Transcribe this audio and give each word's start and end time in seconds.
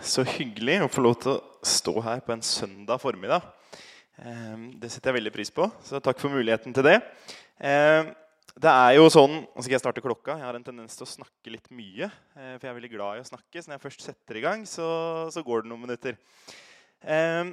Så 0.00 0.22
hyggelig 0.24 0.78
å 0.80 0.88
få 0.88 1.02
lov 1.04 1.18
til 1.20 1.34
å 1.34 1.66
stå 1.66 1.92
her 2.00 2.22
på 2.24 2.32
en 2.32 2.42
søndag 2.44 3.02
formiddag. 3.02 3.44
Ehm, 4.24 4.70
det 4.80 4.88
setter 4.88 5.10
jeg 5.10 5.18
veldig 5.18 5.32
pris 5.34 5.50
på, 5.52 5.66
så 5.84 6.00
takk 6.00 6.22
for 6.22 6.32
muligheten 6.32 6.72
til 6.72 6.86
det. 6.86 6.94
Ehm, 7.60 8.08
det 8.56 8.70
er 8.70 8.94
jo 8.96 9.10
sånn, 9.12 9.42
Nå 9.44 9.60
skal 9.60 9.76
jeg 9.76 9.82
starte 9.82 10.00
klokka. 10.00 10.38
Jeg 10.38 10.46
har 10.46 10.56
en 10.56 10.64
tendens 10.64 10.96
til 10.96 11.04
å 11.04 11.10
snakke 11.10 11.52
litt 11.52 11.68
mye. 11.68 12.08
Eh, 12.08 12.54
for 12.56 12.64
jeg 12.64 12.70
er 12.70 12.78
veldig 12.78 12.92
glad 12.94 13.18
i 13.18 13.20
å 13.20 13.28
snakke, 13.28 13.60
så 13.60 13.68
når 13.68 13.76
jeg 13.76 13.84
først 13.84 14.06
setter 14.06 14.40
i 14.40 14.44
gang, 14.46 14.64
så, 14.64 14.88
så 15.28 15.44
går 15.44 15.62
det 15.62 15.72
noen 15.74 15.84
minutter. 15.84 16.16
Ehm, 17.04 17.52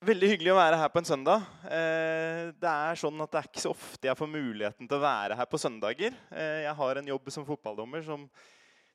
veldig 0.00 0.32
hyggelig 0.32 0.54
å 0.54 0.58
være 0.62 0.80
her 0.80 0.88
på 0.88 1.02
en 1.02 1.10
søndag. 1.12 1.44
Det 1.68 2.72
er 2.72 2.96
sånn 2.96 3.20
at 3.20 3.30
det 3.30 3.42
er 3.42 3.52
ikke 3.52 3.66
så 3.66 3.76
ofte 3.76 4.08
jeg 4.08 4.18
får 4.18 4.32
muligheten 4.32 4.88
til 4.88 4.96
å 4.96 5.04
være 5.04 5.36
her 5.36 5.52
på 5.52 5.60
søndager. 5.60 6.16
Eh, 6.32 6.64
jeg 6.64 6.74
har 6.80 6.96
en 6.96 7.12
jobb 7.12 7.30
som 7.30 7.46
fotballdommer 7.46 8.08
som 8.08 8.24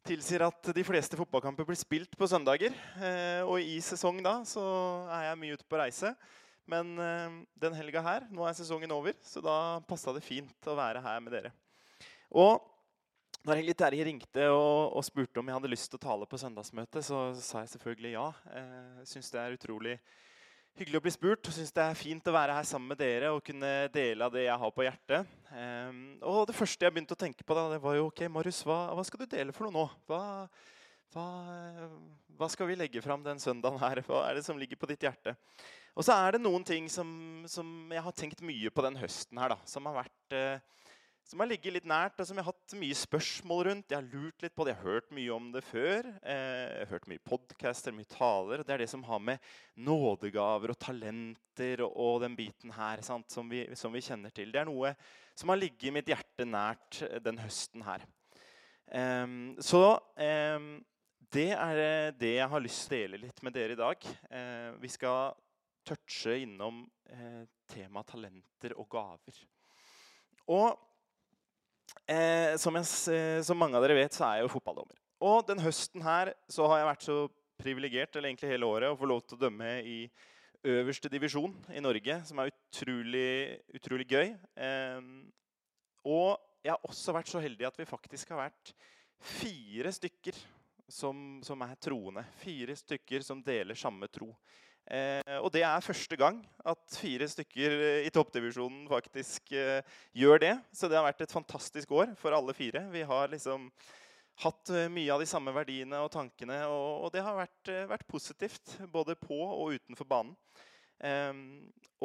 tilsier 0.07 0.45
at 0.45 0.69
de 0.75 0.83
fleste 0.85 1.17
fotballkamper 1.19 1.67
blir 1.67 1.79
spilt 1.79 2.13
på 2.17 2.27
søndager. 2.29 2.75
Eh, 3.03 3.41
og 3.43 3.59
i 3.59 3.77
sesong 3.83 4.21
da 4.23 4.39
så 4.47 4.63
er 5.11 5.29
jeg 5.29 5.39
mye 5.41 5.57
ute 5.57 5.68
på 5.68 5.79
reise. 5.79 6.13
Men 6.68 6.95
eh, 6.99 7.37
den 7.59 7.75
helga 7.77 8.04
her, 8.04 8.27
nå 8.32 8.47
er 8.47 8.55
sesongen 8.57 8.91
over, 8.96 9.15
så 9.23 9.43
da 9.43 9.57
passa 9.87 10.13
det 10.15 10.25
fint 10.25 10.68
å 10.68 10.75
være 10.77 11.04
her 11.04 11.21
med 11.23 11.35
dere. 11.37 11.54
Og 12.35 12.59
da 13.47 13.55
Helge 13.55 13.77
Terje 13.79 14.04
ringte 14.04 14.49
og, 14.51 14.97
og, 14.97 15.04
spurte 15.07 15.39
om 15.39 15.47
jeg 15.47 15.55
hadde 15.55 15.71
lyst 15.71 15.87
til 15.91 15.99
å 15.99 16.04
tale 16.04 16.27
på 16.27 16.39
søndagsmøtet, 16.41 17.05
så 17.07 17.29
sa 17.39 17.61
jeg 17.63 17.71
selvfølgelig 17.77 18.15
ja. 18.18 18.25
Jeg 18.51 18.65
eh, 18.65 19.05
syns 19.07 19.32
det 19.32 19.43
er 19.43 19.55
utrolig 19.55 19.96
hyggelig 20.77 20.99
å 20.99 21.04
bli 21.07 21.13
spurt. 21.13 21.47
og 21.47 21.55
synes 21.55 21.73
Det 21.73 21.83
er 21.83 21.97
fint 21.97 22.29
å 22.29 22.36
være 22.36 22.55
her 22.57 22.67
sammen 22.67 22.91
med 22.91 22.99
dere 23.01 23.31
og 23.33 23.43
kunne 23.45 23.89
dele 23.93 24.25
av 24.25 24.33
det 24.33 24.45
jeg 24.45 24.61
har 24.61 24.73
på 24.73 24.85
hjertet. 24.85 25.35
Um, 25.51 26.01
og 26.21 26.47
Det 26.47 26.55
første 26.55 26.85
jeg 26.85 26.93
begynte 26.93 27.18
å 27.18 27.23
tenke 27.23 27.43
på, 27.43 27.57
da, 27.57 27.68
det 27.73 27.81
var 27.81 27.97
jo 27.97 28.07
ok, 28.11 28.27
Marius, 28.29 28.63
hva, 28.68 28.93
hva 28.93 29.05
skal 29.07 29.23
du 29.23 29.29
dele 29.32 29.55
for 29.55 29.68
noe 29.68 29.73
nå? 29.73 29.85
Hva, 30.09 30.21
hva, 31.15 31.27
hva, 32.38 32.49
skal 32.53 32.69
vi 32.69 32.77
legge 32.77 33.02
fram 33.02 33.23
den 33.25 33.41
søndagen 33.41 33.81
her? 33.81 34.03
Hva 34.05 34.27
er 34.27 34.38
det 34.38 34.45
som 34.45 34.59
ligger 34.59 34.80
på 34.80 34.89
ditt 34.91 35.08
hjerte? 35.08 35.35
Og 35.97 36.05
så 36.05 36.13
er 36.13 36.37
det 36.37 36.43
noen 36.43 36.65
ting 36.67 36.89
som, 36.93 37.09
som 37.49 37.89
jeg 37.89 38.03
har 38.05 38.13
tenkt 38.13 38.43
mye 38.45 38.69
på 38.69 38.85
den 38.85 38.99
høsten 39.02 39.41
her, 39.41 39.55
da, 39.55 39.59
som 39.65 39.89
har 39.89 40.03
vært 40.03 40.37
uh, 40.37 40.85
som 41.28 41.42
har 41.44 41.50
ligget 41.50 41.73
litt 41.75 41.88
nært, 41.88 42.16
og 42.22 42.28
som 42.28 42.38
jeg 42.39 42.45
har 42.45 42.53
hatt 42.53 42.73
mye 42.80 42.95
spørsmål 42.95 43.61
rundt. 43.67 43.89
Jeg 43.92 44.00
har 44.00 44.06
lurt 44.14 44.44
litt 44.45 44.53
på 44.56 44.64
det, 44.64 44.72
jeg 44.72 44.80
har 44.80 44.94
hørt 44.94 45.09
mye 45.17 45.33
om 45.36 45.50
det 45.52 45.61
før. 45.67 46.08
Eh, 46.22 46.61
jeg 46.64 46.86
har 46.86 46.92
hørt 46.94 47.09
mye 47.11 47.23
podcaster, 47.28 47.95
mye 47.95 48.08
taler. 48.14 48.64
Det 48.64 48.75
er 48.75 48.83
det 48.86 48.88
som 48.94 49.03
har 49.03 49.20
med 49.20 49.50
nådegaver 49.75 50.72
og 50.72 50.80
talenter 50.80 51.83
og, 51.89 52.22
den 52.23 52.38
biten 52.38 52.72
her 52.78 53.03
sant, 53.03 53.28
som 53.33 53.52
vi, 53.52 53.66
som, 53.75 53.92
vi, 53.92 54.05
kjenner 54.08 54.31
til. 54.31 54.53
Det 54.55 54.61
er 54.61 54.70
noe 54.70 54.94
som 55.36 55.52
har 55.52 55.59
ligget 55.59 55.89
i 55.89 55.94
mitt 55.98 56.14
hjerte 56.14 56.48
nært 56.48 57.02
eh, 57.09 57.20
den 57.25 57.44
høsten 57.44 57.83
her. 57.83 58.08
Um, 58.88 59.58
så 59.59 59.98
um, 60.00 60.72
det 61.36 61.50
er 61.52 62.16
det 62.16 62.33
jeg 62.38 62.52
har 62.53 62.64
lyst 62.64 62.86
til 62.88 62.95
å 62.95 63.02
dele 63.02 63.23
litt 63.25 63.44
med 63.44 63.58
dere 63.58 63.75
i 63.75 63.80
dag. 63.81 64.05
Vi 64.80 64.89
skal 64.94 65.36
touche 65.83 66.38
innom 66.39 66.86
temaet 67.67 68.14
talenter 68.14 68.78
og 68.80 68.88
gaver. 68.95 69.42
Og 70.55 70.86
Eh, 72.08 72.55
som, 72.55 72.75
jeg, 72.80 72.88
eh, 73.11 73.41
som, 73.44 73.59
mange 73.59 73.75
av 73.75 73.83
dere 73.83 73.97
vet, 73.97 74.16
så 74.16 74.23
er 74.27 74.39
jeg 74.39 74.47
jo 74.47 74.53
fotballdommer. 74.55 74.95
Og 75.27 75.41
den 75.47 75.59
høsten 75.59 76.03
her 76.05 76.31
så 76.52 76.67
har 76.72 76.81
jeg 76.81 76.89
vært 76.91 77.08
så 77.08 77.17
privilegert 77.59 78.16
eller 78.16 78.31
egentlig 78.31 78.52
hele 78.53 78.69
året, 78.69 78.94
å 78.94 78.99
få 78.99 79.09
lov 79.09 79.23
til 79.25 79.36
å 79.36 79.41
dømme 79.47 79.72
i 79.81 79.97
øverste 80.67 81.09
divisjon 81.11 81.55
i 81.75 81.81
Norge, 81.83 82.19
som 82.27 82.39
er 82.39 82.52
utrolig, 82.53 83.58
utrolig 83.75 84.08
gøy. 84.08 84.31
Eh, 84.55 85.09
og 86.08 86.38
jeg 86.64 86.73
har 86.73 86.88
også 86.88 87.16
vært 87.16 87.31
så 87.31 87.41
heldig 87.44 87.67
at 87.67 87.81
vi 87.81 87.89
faktisk 87.89 88.31
har 88.31 88.45
vært 88.45 88.71
fire 89.17 89.92
stykker 89.95 90.39
som, 90.88 91.42
som 91.44 91.61
er 91.66 91.75
troende. 91.83 92.23
Fire 92.39 92.75
stykker 92.77 93.25
som 93.25 93.44
deler 93.44 93.75
samme 93.75 94.08
tro. 94.11 94.30
Eh, 94.88 95.38
og 95.41 95.49
det 95.52 95.66
er 95.67 95.83
første 95.83 96.16
gang 96.19 96.39
at 96.63 96.95
fire 96.95 97.27
stykker 97.27 97.73
i 98.07 98.11
toppdivisjonen 98.13 98.85
faktisk 98.88 99.52
eh, 99.52 99.83
gjør 100.15 100.43
det. 100.45 100.53
Så 100.71 100.87
det 100.87 100.99
har 100.99 101.08
vært 101.09 101.25
et 101.25 101.36
fantastisk 101.36 101.92
år 101.98 102.14
for 102.20 102.36
alle 102.36 102.55
fire. 102.55 102.86
Vi 102.93 103.03
har 103.08 103.33
liksom 103.33 103.67
hatt 104.43 104.71
eh, 104.71 104.87
mye 104.93 105.11
av 105.14 105.23
de 105.23 105.30
samme 105.30 105.53
verdiene 105.55 105.99
og 106.03 106.11
tankene, 106.14 106.61
og, 106.71 107.08
og 107.08 107.14
det 107.15 107.23
har 107.25 107.39
vært, 107.39 107.61
eh, 107.73 107.87
vært, 107.89 108.08
positivt 108.08 108.77
både 108.93 109.17
på 109.20 109.37
og 109.37 109.75
utenfor 109.75 110.08
banen. 110.08 110.36
Eh, 111.04 111.33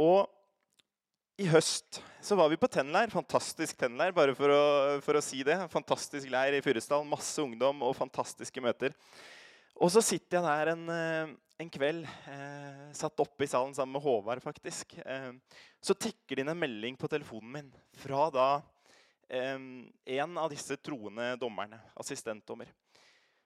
og 0.03 0.27
i 1.41 1.47
høst 1.49 2.01
så 2.23 2.37
var 2.39 2.51
vi 2.53 2.59
på 2.61 2.71
tennleir. 2.71 3.13
Fantastisk 3.13 3.79
tennleir, 3.81 4.15
bare 4.17 4.35
for 4.37 4.53
å, 4.53 4.65
for 5.05 5.19
å 5.19 5.25
si 5.25 5.41
det. 5.47 5.57
Fantastisk 5.73 6.29
leir 6.31 6.59
i 6.59 6.65
Fyresdal. 6.65 7.07
Masse 7.09 7.41
ungdom 7.43 7.83
og 7.87 7.97
fantastiske 7.99 8.63
møter. 8.63 8.95
Og 9.83 9.91
så 9.91 10.03
sitter 10.05 10.39
jeg 10.39 10.47
der 10.47 10.73
en, 10.75 10.85
eh, 10.93 11.33
en 11.63 11.71
kveld, 11.73 12.05
eh, 12.29 12.85
satt 12.93 13.21
oppe 13.23 13.45
i 13.45 13.51
salen 13.51 13.75
sammen 13.75 13.97
med 13.97 14.03
Håvard, 14.03 14.43
faktisk. 14.43 14.99
Eh, 14.99 15.33
så 15.81 15.95
tikker 15.95 16.37
det 16.37 16.45
inn 16.45 16.53
en 16.53 16.59
melding 16.59 16.99
på 16.99 17.11
telefonen 17.11 17.53
min 17.53 17.73
fra 18.03 18.29
da 18.35 18.47
eh, 19.29 19.59
en 20.19 20.39
av 20.39 20.51
disse 20.51 20.77
troende 20.83 21.33
dommerne, 21.41 21.81
assistentdommer. 21.95 22.71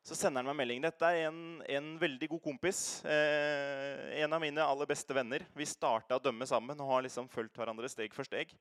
Så 0.06 0.14
sender 0.14 0.38
han 0.38 0.52
meg 0.52 0.60
melding. 0.60 0.84
Dette 0.84 1.08
er 1.10 1.26
en, 1.26 1.40
en 1.66 1.86
veldig 1.98 2.28
god 2.36 2.42
kompis. 2.44 2.80
Eh, 3.10 4.20
en 4.22 4.36
av 4.36 4.42
mine 4.42 4.62
aller 4.62 4.86
beste 4.86 5.14
venner. 5.16 5.42
Vi 5.56 5.66
starta 5.66 6.14
å 6.14 6.22
dømme 6.22 6.46
sammen 6.46 6.78
og 6.78 6.92
har 6.92 7.02
liksom 7.08 7.26
fulgt 7.32 7.58
hverandre 7.58 7.90
steg 7.90 8.14
for 8.14 8.28
steg. 8.28 8.52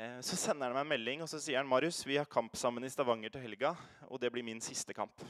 Eh, 0.00 0.16
så 0.24 0.38
sender 0.40 0.70
han 0.70 0.78
meg 0.78 0.86
en 0.86 0.94
melding 0.94 1.26
og 1.26 1.28
så 1.28 1.40
sier 1.42 1.60
han, 1.60 1.68
Marius, 1.68 2.00
vi 2.08 2.16
har 2.16 2.30
kamp 2.32 2.56
sammen 2.56 2.86
i 2.88 2.92
Stavanger 2.92 3.34
til 3.34 3.44
helga. 3.44 3.74
Og 4.08 4.22
det 4.22 4.32
blir 4.32 4.46
min 4.46 4.64
siste 4.64 4.96
kamp 4.96 5.20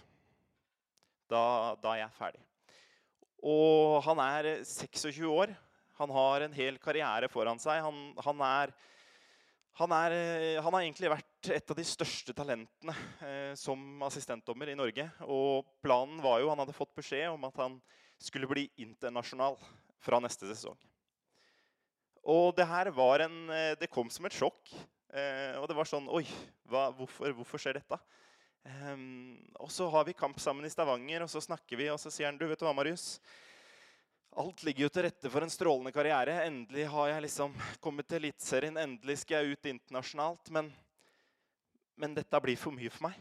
da, 1.30 1.74
da 1.82 1.94
er 1.94 2.04
jeg 2.04 2.16
ferdig. 2.18 2.46
Og 3.40 4.00
han 4.04 4.20
er 4.22 4.50
26 4.68 5.24
år. 5.28 5.52
Han 6.00 6.12
har 6.12 6.44
en 6.44 6.56
hel 6.56 6.78
karriere 6.80 7.28
foran 7.32 7.60
seg. 7.60 7.82
Han, 7.84 7.98
han, 8.24 8.42
er, 8.44 8.72
han, 9.80 9.94
er, 9.96 10.14
han, 10.60 10.72
har 10.72 10.82
egentlig 10.82 11.12
vært 11.12 11.50
et 11.56 11.72
av 11.72 11.78
de 11.78 11.86
største 11.88 12.34
talentene 12.36 12.94
eh, 13.24 13.52
som 13.58 14.04
assistentdommer 14.08 14.72
i 14.72 14.78
Norge. 14.78 15.08
Og 15.28 15.68
planen 15.84 16.20
var 16.24 16.40
jo, 16.40 16.52
Han 16.52 16.62
hadde 16.64 16.76
fått 16.76 16.94
beskjed 16.96 17.28
om 17.32 17.48
at 17.48 17.60
han 17.60 17.80
skulle 18.20 18.48
bli 18.48 18.68
internasjonal 18.80 19.56
fra 20.00 20.20
neste 20.20 20.48
sesong. 20.52 20.76
Og 22.28 22.52
det 22.56 22.68
her 22.68 22.90
var 22.92 23.24
en, 23.24 23.42
eh, 23.50 23.76
det 23.80 23.92
kom 23.92 24.10
som 24.12 24.28
et 24.28 24.36
sjokk. 24.36 24.60
Eh, 25.10 25.56
og 25.58 25.66
det 25.68 25.74
var 25.74 25.88
sånn 25.88 26.08
Oi, 26.12 26.22
hva, 26.70 26.90
hvorfor, 26.94 27.32
hvorfor 27.34 27.58
skjer 27.58 27.80
dette? 27.80 27.96
Um, 28.64 29.38
og 29.56 29.70
så 29.72 29.86
har 29.88 30.04
vi 30.04 30.12
kamp 30.12 30.40
sammen 30.40 30.66
i 30.66 30.70
Stavanger, 30.72 31.24
og 31.24 31.30
så 31.32 31.40
snakker 31.40 31.80
vi, 31.80 31.88
og 31.92 32.00
så 32.00 32.12
sier 32.12 32.28
han 32.28 32.38
du, 32.38 32.46
vet 32.50 32.60
hva, 32.60 32.74
Marius? 32.76 33.16
Alt 34.38 34.62
ligger 34.62 34.86
jo 34.86 34.90
til 34.94 35.06
rette 35.08 35.30
for 35.32 35.42
en 35.42 35.50
strålende 35.50 35.92
karriere. 35.94 36.36
Endelig 36.46 36.86
har 36.92 37.08
jeg 37.10 37.24
liksom 37.24 37.54
kommet 37.82 38.06
til 38.06 38.20
Eliteserien. 38.20 38.78
Endelig 38.78 39.18
skal 39.24 39.42
jeg 39.42 39.56
ut 39.56 39.70
internasjonalt. 39.72 40.52
Men, 40.54 40.68
men 41.98 42.14
dette 42.14 42.42
blir 42.44 42.60
for 42.60 42.76
mye 42.76 42.92
for 42.94 43.08
meg. 43.08 43.16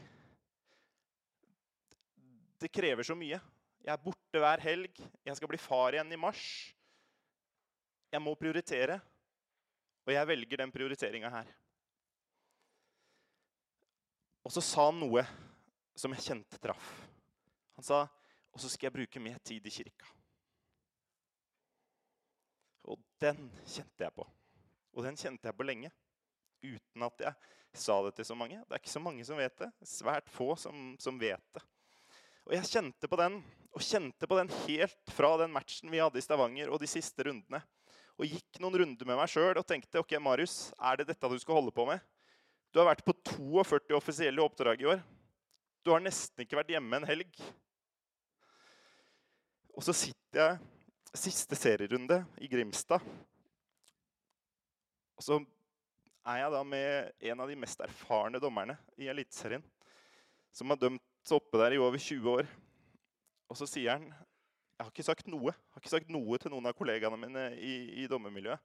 Det 2.61 2.69
krever 2.69 3.07
så 3.07 3.17
mye. 3.17 3.39
Jeg 3.81 3.93
er 3.95 4.03
borte 4.03 4.43
hver 4.43 4.61
helg. 4.61 5.01
Jeg 5.25 5.39
skal 5.39 5.49
bli 5.49 5.61
far 5.61 5.97
igjen 5.97 6.13
i 6.13 6.19
mars. 6.19 6.43
Jeg 8.13 8.21
må 8.21 8.35
prioritere. 8.37 8.99
Og 10.05 10.13
jeg 10.13 10.29
velger 10.29 10.61
den 10.61 10.73
prioriteringa 10.73 11.33
her. 11.39 11.49
Og 14.49 14.55
så 14.55 14.63
sa 14.65 14.87
han 14.87 14.97
noe 14.97 15.21
som 15.93 16.15
jeg 16.15 16.25
kjente 16.25 16.57
traff. 16.57 16.87
Han 17.77 17.85
sa 17.85 18.07
og 18.49 18.61
så 18.61 18.69
skal 18.71 18.89
jeg 18.89 18.95
bruke 18.97 19.21
mer 19.21 19.37
tid 19.45 19.65
i 19.69 19.71
kirka. 19.73 20.07
Og 22.89 22.97
den 23.21 23.45
kjente 23.61 24.07
jeg 24.07 24.15
på. 24.15 24.25
Og 24.97 25.05
den 25.05 25.19
kjente 25.19 25.51
jeg 25.51 25.55
på 25.55 25.67
lenge. 25.67 25.91
Uten 26.65 27.05
at 27.05 27.25
jeg 27.27 27.79
sa 27.85 27.99
det 28.07 28.15
til 28.17 28.27
så 28.27 28.35
mange. 28.35 28.57
Det 28.65 28.73
er 28.73 28.81
ikke 28.81 28.95
så 28.95 29.03
mange 29.03 29.25
som 29.27 29.37
vet 29.37 29.55
det. 29.61 29.69
Svært 29.85 30.31
få 30.33 30.55
som, 30.59 30.95
som 30.99 31.21
vet 31.21 31.45
det. 31.55 31.63
Og 32.49 32.55
jeg 32.57 32.71
kjente 32.71 33.07
på 33.07 33.19
den, 33.21 33.37
og 33.69 33.85
kjente 33.85 34.27
på 34.27 34.39
den 34.39 34.49
helt 34.63 35.13
fra 35.13 35.35
den 35.37 35.53
matchen 35.53 35.93
vi 35.93 36.01
hadde 36.01 36.17
i 36.17 36.25
Stavanger 36.25 36.73
og 36.73 36.81
de 36.81 36.89
siste 36.89 37.27
rundene. 37.29 37.61
Og 38.19 38.25
gikk 38.27 38.59
noen 38.59 38.81
runder 38.81 39.07
med 39.07 39.21
meg 39.21 39.29
sjøl 39.31 39.61
og 39.61 39.67
tenkte 39.69 40.01
ok, 40.01 40.17
Marius, 40.19 40.73
er 40.81 40.99
det 40.99 41.11
dette 41.13 41.29
du 41.29 41.37
skal 41.39 41.61
holde 41.61 41.75
på 41.75 41.85
med? 41.87 42.01
Du 42.69 42.77
har 42.77 42.91
vært 42.91 43.05
på 43.05 43.15
42 43.25 43.95
offisielle 43.97 44.43
oppdrag 44.43 44.83
i 44.83 44.89
år. 44.91 44.99
Du 45.81 45.89
har 45.89 46.03
nesten 46.03 46.43
ikke 46.43 46.59
vært 46.59 46.69
hjemme 46.75 46.99
en 46.99 47.07
helg. 47.09 47.39
Og 49.73 49.85
så 49.85 49.95
sitter 49.95 50.37
jeg 50.37 51.17
siste 51.17 51.57
serierunde 51.57 52.19
i 52.37 52.49
Grimstad. 52.51 53.01
Og 55.17 55.25
så 55.25 55.39
er 56.29 56.43
jeg 56.43 56.53
da 56.53 56.61
med 56.67 57.29
en 57.31 57.41
av 57.41 57.49
de 57.49 57.57
mest 57.57 57.81
erfarne 57.81 58.41
dommerne 58.43 58.77
i 59.01 59.09
Eliteserien. 59.09 59.63
Som 60.53 60.69
har 60.69 60.77
dømt 60.81 61.33
oppe 61.33 61.61
der 61.61 61.73
i 61.73 61.81
over 61.81 61.97
20 61.97 62.29
år. 62.37 62.49
Og 63.49 63.57
så 63.57 63.65
sier 63.69 63.97
han 63.97 64.11
Jeg 64.11 64.85
har 64.85 64.93
ikke 64.93 65.09
sagt 65.09 65.27
noe. 65.27 65.51
Har 65.51 65.81
ikke 65.81 65.91
sagt 65.91 66.13
noe 66.13 66.37
til 66.39 66.53
noen 66.53 66.69
av 66.69 66.77
kollegaene 66.77 67.17
mine 67.19 67.49
i, 67.57 67.73
i 68.03 68.07
dommermiljøet. 68.07 68.61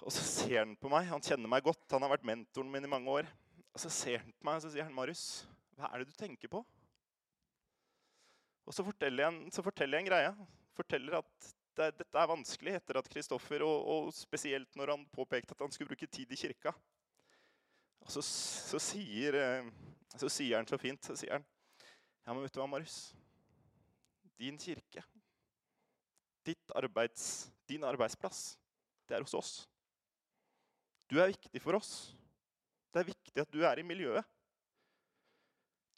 Og 0.00 0.10
så 0.10 0.24
ser 0.24 0.62
han 0.62 0.76
på 0.80 0.90
meg. 0.90 1.06
Han 1.12 1.22
kjenner 1.22 1.50
meg 1.50 1.64
godt. 1.66 1.84
Han 1.92 2.04
har 2.06 2.14
vært 2.14 2.26
mentoren 2.26 2.70
min 2.72 2.88
i 2.88 2.90
mange 2.90 3.12
år. 3.12 3.28
Og 3.72 3.80
så 3.80 3.90
ser 3.92 4.22
han 4.24 4.32
på 4.32 4.46
meg 4.48 4.58
og 4.58 4.64
så 4.64 4.72
sier 4.72 4.84
han, 4.84 4.94
'Marius, 4.94 5.46
hva 5.78 5.88
er 5.88 6.02
det 6.02 6.12
du 6.12 6.16
tenker 6.18 6.50
på?' 6.52 6.64
Og 8.66 8.74
så 8.74 8.84
forteller 8.86 9.24
jeg 9.24 9.32
en, 9.32 9.50
forteller 9.50 9.98
jeg 9.98 10.04
en 10.04 10.10
greie. 10.10 10.48
Forteller 10.76 11.18
at 11.18 11.48
det, 11.76 11.88
dette 11.98 12.18
er 12.18 12.28
vanskelig 12.30 12.74
etter 12.78 12.98
at 13.00 13.08
Kristoffer, 13.10 13.64
og, 13.66 13.88
og, 13.88 14.12
spesielt 14.14 14.76
når 14.76 14.94
han 14.94 15.06
påpekte 15.12 15.56
at 15.56 15.64
han 15.64 15.72
skulle 15.72 15.88
bruke 15.88 16.06
tid 16.06 16.30
i 16.32 16.38
kirka. 16.38 16.72
Og 18.02 18.10
så, 18.12 18.22
så, 18.22 18.78
sier, 18.82 19.38
eh, 19.38 19.70
så 20.14 20.28
sier 20.32 20.58
han 20.58 20.68
så 20.68 20.78
fint 20.78 21.02
så 21.04 21.16
sier 21.18 21.38
han, 21.38 21.46
Ja, 22.22 22.32
men 22.32 22.44
vet 22.44 22.54
du 22.54 22.60
hva, 22.60 22.68
Marius? 22.70 23.14
Din 24.38 24.58
kirke, 24.58 25.02
arbeids, 26.74 27.50
din 27.68 27.84
arbeidsplass, 27.86 28.58
det 29.08 29.16
er 29.16 29.24
hos 29.24 29.34
oss. 29.34 29.52
Du 31.12 31.18
er 31.20 31.28
viktig 31.28 31.60
for 31.60 31.76
oss. 31.76 32.14
Det 32.88 33.02
er 33.02 33.10
viktig 33.10 33.42
at 33.42 33.50
du 33.52 33.60
er 33.68 33.76
i 33.76 33.84
miljøet. 33.84 34.24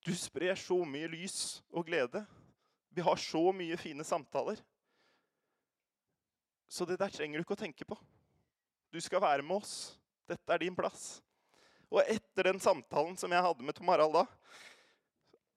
Du 0.02 0.10
sprer 0.18 0.58
så 0.58 0.80
mye 0.82 1.06
lys 1.12 1.36
og 1.70 1.86
glede. 1.86 2.24
Vi 2.90 3.02
har 3.06 3.20
så 3.22 3.52
mye 3.54 3.76
fine 3.78 4.02
samtaler. 4.04 4.58
Så 6.66 6.82
det 6.88 6.98
der 6.98 7.12
trenger 7.14 7.38
du 7.38 7.44
ikke 7.44 7.54
å 7.54 7.60
tenke 7.62 7.86
på. 7.86 7.96
Du 8.90 8.98
skal 9.02 9.22
være 9.22 9.44
med 9.46 9.62
oss. 9.62 9.94
Dette 10.26 10.50
er 10.50 10.64
din 10.64 10.74
plass. 10.74 11.20
Og 11.92 12.02
etter 12.02 12.48
den 12.48 12.58
samtalen 12.58 13.14
som 13.20 13.30
jeg 13.30 13.46
hadde 13.46 13.62
med 13.62 13.78
Tom 13.78 13.92
Harald 13.92 14.16
da, 14.16 14.24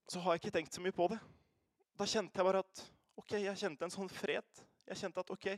så 0.06 0.22
har 0.22 0.36
jeg 0.36 0.44
ikke 0.44 0.54
tenkt 0.60 0.78
så 0.78 0.84
mye 0.86 0.94
på 0.94 1.08
det. 1.10 1.18
Da 1.98 2.06
kjente 2.06 2.38
jeg 2.38 2.46
bare 2.46 2.62
at 2.62 2.84
ok, 3.18 3.40
jeg 3.42 3.58
kjente 3.58 3.90
en 3.90 3.96
sånn 3.96 4.14
fred. 4.14 4.62
Jeg 4.86 5.02
kjente 5.02 5.26
at 5.26 5.34
ok, 5.34 5.50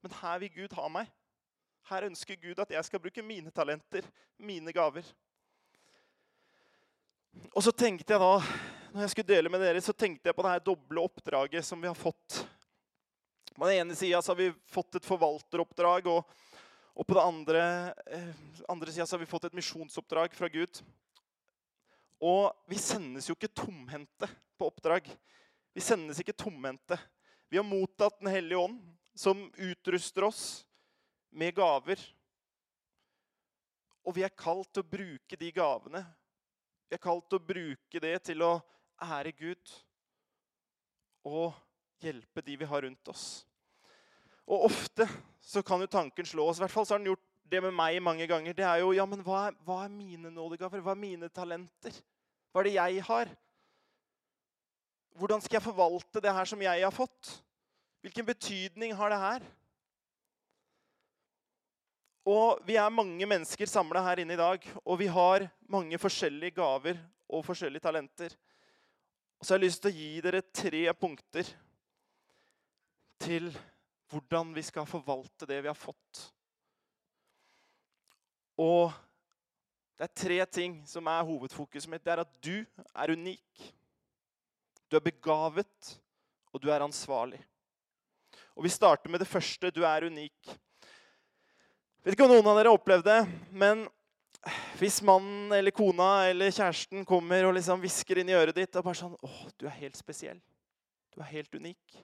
men 0.00 0.16
her 0.22 0.40
vil 0.40 0.54
Gud 0.56 0.78
ha 0.80 0.88
meg. 0.96 1.12
Her 1.90 2.06
ønsker 2.06 2.38
Gud 2.40 2.60
at 2.62 2.70
jeg 2.72 2.86
skal 2.86 3.02
bruke 3.02 3.22
mine 3.24 3.50
talenter, 3.52 4.06
mine 4.40 4.72
gaver. 4.72 5.04
Og 7.52 7.60
så 7.66 7.74
tenkte 7.76 8.14
jeg 8.14 8.22
da, 8.22 8.38
når 8.94 9.04
jeg 9.04 9.12
skulle 9.12 9.28
dele 9.34 9.52
med 9.52 9.60
dere, 9.60 9.82
så 9.84 9.92
tenkte 9.92 10.30
jeg 10.30 10.36
på 10.38 10.46
det 10.46 10.54
her 10.54 10.64
doble 10.64 11.04
oppdraget 11.04 11.66
som 11.66 11.82
vi 11.82 11.90
har 11.90 11.98
fått. 11.98 12.40
På 13.52 13.68
den 13.68 13.82
ene 13.82 13.98
sida 13.98 14.22
har 14.24 14.38
vi 14.38 14.48
fått 14.70 14.96
et 14.96 15.06
forvalteroppdrag, 15.06 16.08
og, 16.08 16.24
og 16.94 17.06
på 17.06 17.18
den 17.18 17.26
andre, 17.26 17.62
eh, 18.06 18.30
andre 18.70 18.94
sida 18.94 19.06
har 19.10 19.20
vi 19.20 19.28
fått 19.28 19.50
et 19.50 19.60
misjonsoppdrag 19.60 20.32
fra 20.34 20.48
Gud. 20.48 20.80
Og 22.24 22.48
vi 22.70 22.80
sendes 22.80 23.28
jo 23.28 23.36
ikke 23.36 23.52
tomhendte 23.52 24.30
på 24.56 24.72
oppdrag. 24.72 25.10
Vi 25.76 25.84
sendes 25.84 26.22
ikke 26.22 26.38
tomhendte. 26.38 26.96
Vi 27.52 27.60
har 27.60 27.66
mottatt 27.66 28.22
Den 28.22 28.32
hellige 28.32 28.62
ånd, 28.70 28.80
som 29.14 29.50
utruster 29.60 30.24
oss 30.32 30.64
med 31.34 31.54
gaver. 31.56 32.00
Og 34.04 34.14
vi 34.16 34.24
er 34.26 34.36
kalt 34.36 34.70
til 34.72 34.84
å 34.84 34.90
bruke 34.94 35.38
de 35.40 35.50
gavene. 35.54 36.04
Vi 36.88 36.96
er 36.96 37.02
kalt 37.02 37.26
til 37.28 37.40
å 37.40 37.46
bruke 37.52 38.02
det 38.02 38.14
til 38.28 38.44
å 38.44 38.54
ære 39.02 39.32
Gud 39.36 39.74
og 41.24 41.54
hjelpe 42.04 42.42
de 42.44 42.56
vi 42.60 42.68
har 42.68 42.84
rundt 42.84 43.08
oss. 43.08 43.44
Og 44.44 44.66
ofte 44.68 45.06
så 45.40 45.62
kan 45.64 45.80
jo 45.80 45.88
tanken 45.88 46.28
slå 46.28 46.50
oss, 46.50 46.60
i 46.60 46.64
hvert 46.64 46.72
fall 46.74 46.86
så 46.86 46.94
har 46.94 47.00
den 47.00 47.14
gjort 47.14 47.24
det 47.48 47.60
med 47.64 47.74
meg 47.76 47.96
mange 48.04 48.26
ganger. 48.28 48.56
Det 48.56 48.66
er 48.66 48.82
jo 48.82 48.92
ja, 48.96 49.06
men 49.08 49.24
hva 49.24 49.46
er, 49.48 49.56
hva 49.64 49.82
er 49.84 49.92
mine 49.92 50.32
nådegaver? 50.32 50.82
Hva 50.84 50.92
er 50.92 51.00
mine 51.00 51.30
talenter? 51.32 51.96
Hva 52.52 52.60
er 52.60 52.68
det 52.68 52.76
jeg 52.76 53.04
har? 53.08 53.32
Hvordan 55.14 55.42
skal 55.44 55.58
jeg 55.58 55.66
forvalte 55.68 56.22
det 56.22 56.32
her 56.34 56.48
som 56.48 56.62
jeg 56.64 56.84
har 56.84 56.94
fått? 56.94 57.36
Hvilken 58.04 58.26
betydning 58.28 58.94
har 58.98 59.12
det 59.12 59.20
her? 59.22 59.44
Og 62.24 62.62
vi 62.64 62.78
er 62.80 62.92
mange 62.92 63.26
mennesker 63.28 63.68
samla 63.68 64.00
her 64.06 64.22
inne 64.22 64.32
i 64.32 64.40
dag, 64.40 64.62
og 64.80 64.98
vi 64.98 65.10
har 65.12 65.44
mange 65.68 65.98
forskjellige 66.00 66.56
gaver 66.56 66.96
og 67.28 67.44
forskjellige 67.44 67.84
talenter. 67.84 68.32
Og 69.38 69.44
så 69.44 69.52
har 69.52 69.60
jeg 69.60 69.66
lyst 69.66 69.82
til 69.84 69.92
å 69.92 69.98
gi 69.98 70.22
dere 70.24 70.40
tre 70.56 70.82
punkter 70.96 71.50
til 73.20 73.50
hvordan 74.08 74.54
vi 74.56 74.64
skal 74.64 74.88
forvalte 74.88 75.48
det 75.50 75.60
vi 75.60 75.68
har 75.68 75.76
fått. 75.76 76.22
Og 78.60 78.92
det 79.98 80.06
er 80.06 80.16
tre 80.16 80.38
ting 80.48 80.78
som 80.88 81.06
er 81.10 81.26
hovedfokuset 81.26 81.90
mitt. 81.90 82.04
Det 82.04 82.14
er 82.14 82.24
at 82.24 82.36
du 82.40 82.64
er 82.94 83.12
unik. 83.14 83.68
Du 84.88 84.96
er 84.96 85.04
begavet, 85.04 85.94
og 86.54 86.62
du 86.62 86.70
er 86.70 86.84
ansvarlig. 86.86 87.40
Og 88.54 88.64
Vi 88.64 88.70
starter 88.70 89.10
med 89.10 89.20
det 89.20 89.28
første. 89.28 89.70
Du 89.70 89.82
er 89.84 90.06
unik. 90.06 90.54
Vet 92.04 92.18
ikke 92.18 92.26
om 92.26 92.34
noen 92.34 92.48
av 92.50 92.58
dere 92.58 92.68
har 92.68 92.76
opplevd 92.76 93.06
det, 93.08 93.20
men 93.56 93.86
hvis 94.76 94.98
mannen 95.08 95.54
eller 95.56 95.72
kona 95.72 96.26
eller 96.28 96.50
kjæresten 96.52 97.06
kommer 97.08 97.46
og 97.48 97.54
liksom 97.56 97.80
hvisker 97.80 98.18
inn 98.20 98.28
i 98.28 98.34
øret 98.36 98.58
ditt 98.58 98.76
og 98.76 98.84
bare 98.84 98.98
sånn 98.98 99.14
'Å, 99.16 99.30
du 99.56 99.64
er 99.64 99.78
helt 99.78 99.96
spesiell. 99.96 100.36
Du 101.14 101.22
er 101.22 101.30
helt 101.30 101.54
unik.' 101.54 102.02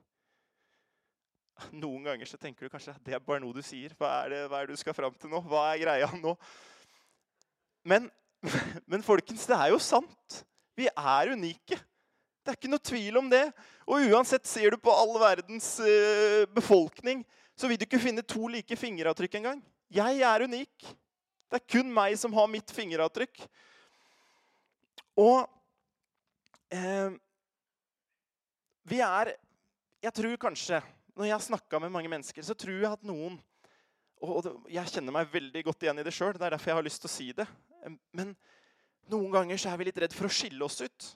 Noen 1.76 2.06
ganger 2.08 2.24
så 2.24 2.38
tenker 2.40 2.64
du 2.64 2.72
kanskje 2.72 2.94
det 3.04 3.12
er 3.12 3.20
bare 3.20 3.42
noe 3.44 3.52
du 3.52 3.60
sier. 3.60 3.92
Hva 3.92 4.24
er 4.24 4.30
det, 4.32 4.38
hva 4.48 4.62
er 4.62 4.70
det 4.70 4.78
du 4.78 4.80
skal 4.80 4.96
fram 4.96 5.12
til 5.12 5.28
nå? 5.28 5.42
Hva 5.44 5.66
er 5.74 5.82
greia 5.82 6.08
nå? 6.16 6.32
Men, 7.84 8.08
men 8.90 9.04
folkens, 9.04 9.44
det 9.44 9.58
er 9.58 9.68
jo 9.68 9.78
sant. 9.78 10.38
Vi 10.80 10.88
er 10.88 11.34
unike. 11.34 11.76
Det 12.40 12.54
er 12.54 12.56
ikke 12.56 12.72
noe 12.72 12.80
tvil 12.80 13.20
om 13.20 13.28
det. 13.28 13.52
Og 13.84 14.08
uansett 14.08 14.48
ser 14.48 14.72
du 14.72 14.78
på 14.80 14.96
all 14.96 15.12
verdens 15.20 15.74
uh, 15.84 16.48
befolkning, 16.56 17.20
så 17.52 17.68
vil 17.68 17.76
du 17.76 17.84
ikke 17.84 18.00
finne 18.00 18.24
to 18.24 18.48
like 18.48 18.80
fingeravtrykk 18.80 19.36
engang. 19.42 19.60
Jeg 19.90 20.20
er 20.22 20.44
unik. 20.46 20.86
Det 21.50 21.58
er 21.58 21.70
kun 21.74 21.90
meg 21.90 22.14
som 22.18 22.34
har 22.36 22.46
mitt 22.50 22.70
fingeravtrykk. 22.70 23.40
Og 25.18 25.42
eh, 26.70 27.16
vi 28.86 29.00
er 29.02 29.34
Jeg 30.00 30.14
tror 30.16 30.36
kanskje 30.40 30.78
Når 31.18 31.26
jeg 31.26 31.34
har 31.34 31.42
snakka 31.44 31.80
med 31.82 31.92
mange 31.92 32.08
mennesker, 32.08 32.42
så 32.42 32.54
tror 32.54 32.78
jeg 32.78 32.92
at 32.92 33.02
noen 33.04 33.34
Og 34.22 34.46
jeg 34.70 34.94
kjenner 34.94 35.12
meg 35.12 35.32
veldig 35.32 35.64
godt 35.66 35.82
igjen 35.82 35.98
i 35.98 36.06
det 36.06 36.14
sjøl. 36.14 36.38
Det 36.38 36.46
er 36.46 36.54
derfor 36.54 36.70
jeg 36.70 36.78
har 36.78 36.86
lyst 36.86 37.02
til 37.02 37.10
å 37.10 37.16
si 37.16 37.26
det. 37.36 37.46
Men 38.12 38.34
noen 39.10 39.30
ganger 39.32 39.58
så 39.58 39.72
er 39.72 39.80
vi 39.80 39.88
litt 39.88 39.98
redd 39.98 40.14
for 40.14 40.28
å 40.28 40.32
skille 40.32 40.64
oss 40.66 40.78
ut. 40.84 41.06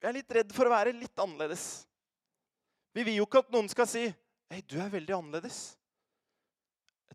Vi 0.00 0.08
er 0.08 0.16
litt 0.16 0.32
redd 0.32 0.52
for 0.56 0.66
å 0.66 0.72
være 0.72 0.96
litt 0.96 1.20
annerledes. 1.20 1.84
Vi 2.96 3.04
vil 3.04 3.18
jo 3.20 3.26
ikke 3.28 3.44
at 3.44 3.52
noen 3.52 3.68
skal 3.68 3.88
si 3.90 4.06
Hei, 4.52 4.62
du 4.68 4.76
er 4.80 4.92
veldig 4.92 5.14
annerledes. 5.16 5.74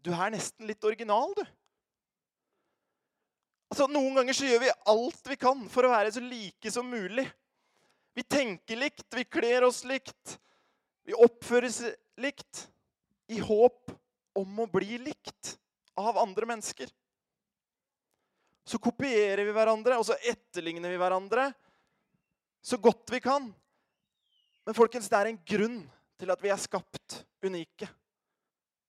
Du 0.03 0.11
er 0.13 0.31
nesten 0.33 0.69
litt 0.69 0.83
original, 0.87 1.33
du. 1.35 1.43
Altså, 3.69 3.85
Noen 3.91 4.15
ganger 4.17 4.35
så 4.35 4.47
gjør 4.47 4.63
vi 4.63 4.75
alt 4.93 5.29
vi 5.29 5.37
kan 5.39 5.65
for 5.69 5.85
å 5.85 5.91
være 5.91 6.13
så 6.15 6.23
like 6.23 6.71
som 6.73 6.87
mulig. 6.89 7.27
Vi 8.17 8.25
tenker 8.25 8.79
likt, 8.79 9.05
vi 9.15 9.25
kler 9.29 9.67
oss 9.67 9.83
likt, 9.87 10.39
vi 11.05 11.15
oppføres 11.15 11.83
likt 12.19 12.65
i 13.29 13.37
håp 13.43 13.93
om 14.39 14.63
å 14.63 14.69
bli 14.71 14.97
likt 15.03 15.53
av 15.99 16.17
andre 16.17 16.49
mennesker. 16.49 16.89
Så 18.65 18.79
kopierer 18.81 19.45
vi 19.45 19.53
hverandre, 19.53 19.97
og 19.97 20.05
så 20.05 20.17
etterligner 20.29 20.91
vi 20.93 20.99
hverandre 21.01 21.49
så 22.61 22.77
godt 22.81 23.13
vi 23.13 23.21
kan. 23.23 23.47
Men 24.65 24.77
folkens, 24.77 25.09
det 25.09 25.17
er 25.17 25.31
en 25.31 25.41
grunn 25.53 25.79
til 26.19 26.33
at 26.33 26.43
vi 26.43 26.51
er 26.53 26.61
skapt 26.61 27.21
unike. 27.45 27.87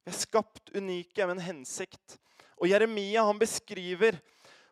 Vi 0.04 0.12
er 0.12 0.16
skapt 0.16 0.72
unike 0.74 1.26
med 1.26 1.36
en 1.36 1.46
hensikt. 1.50 2.18
Og 2.60 2.68
Jeremia 2.68 3.24
han 3.24 3.40
beskriver 3.40 4.18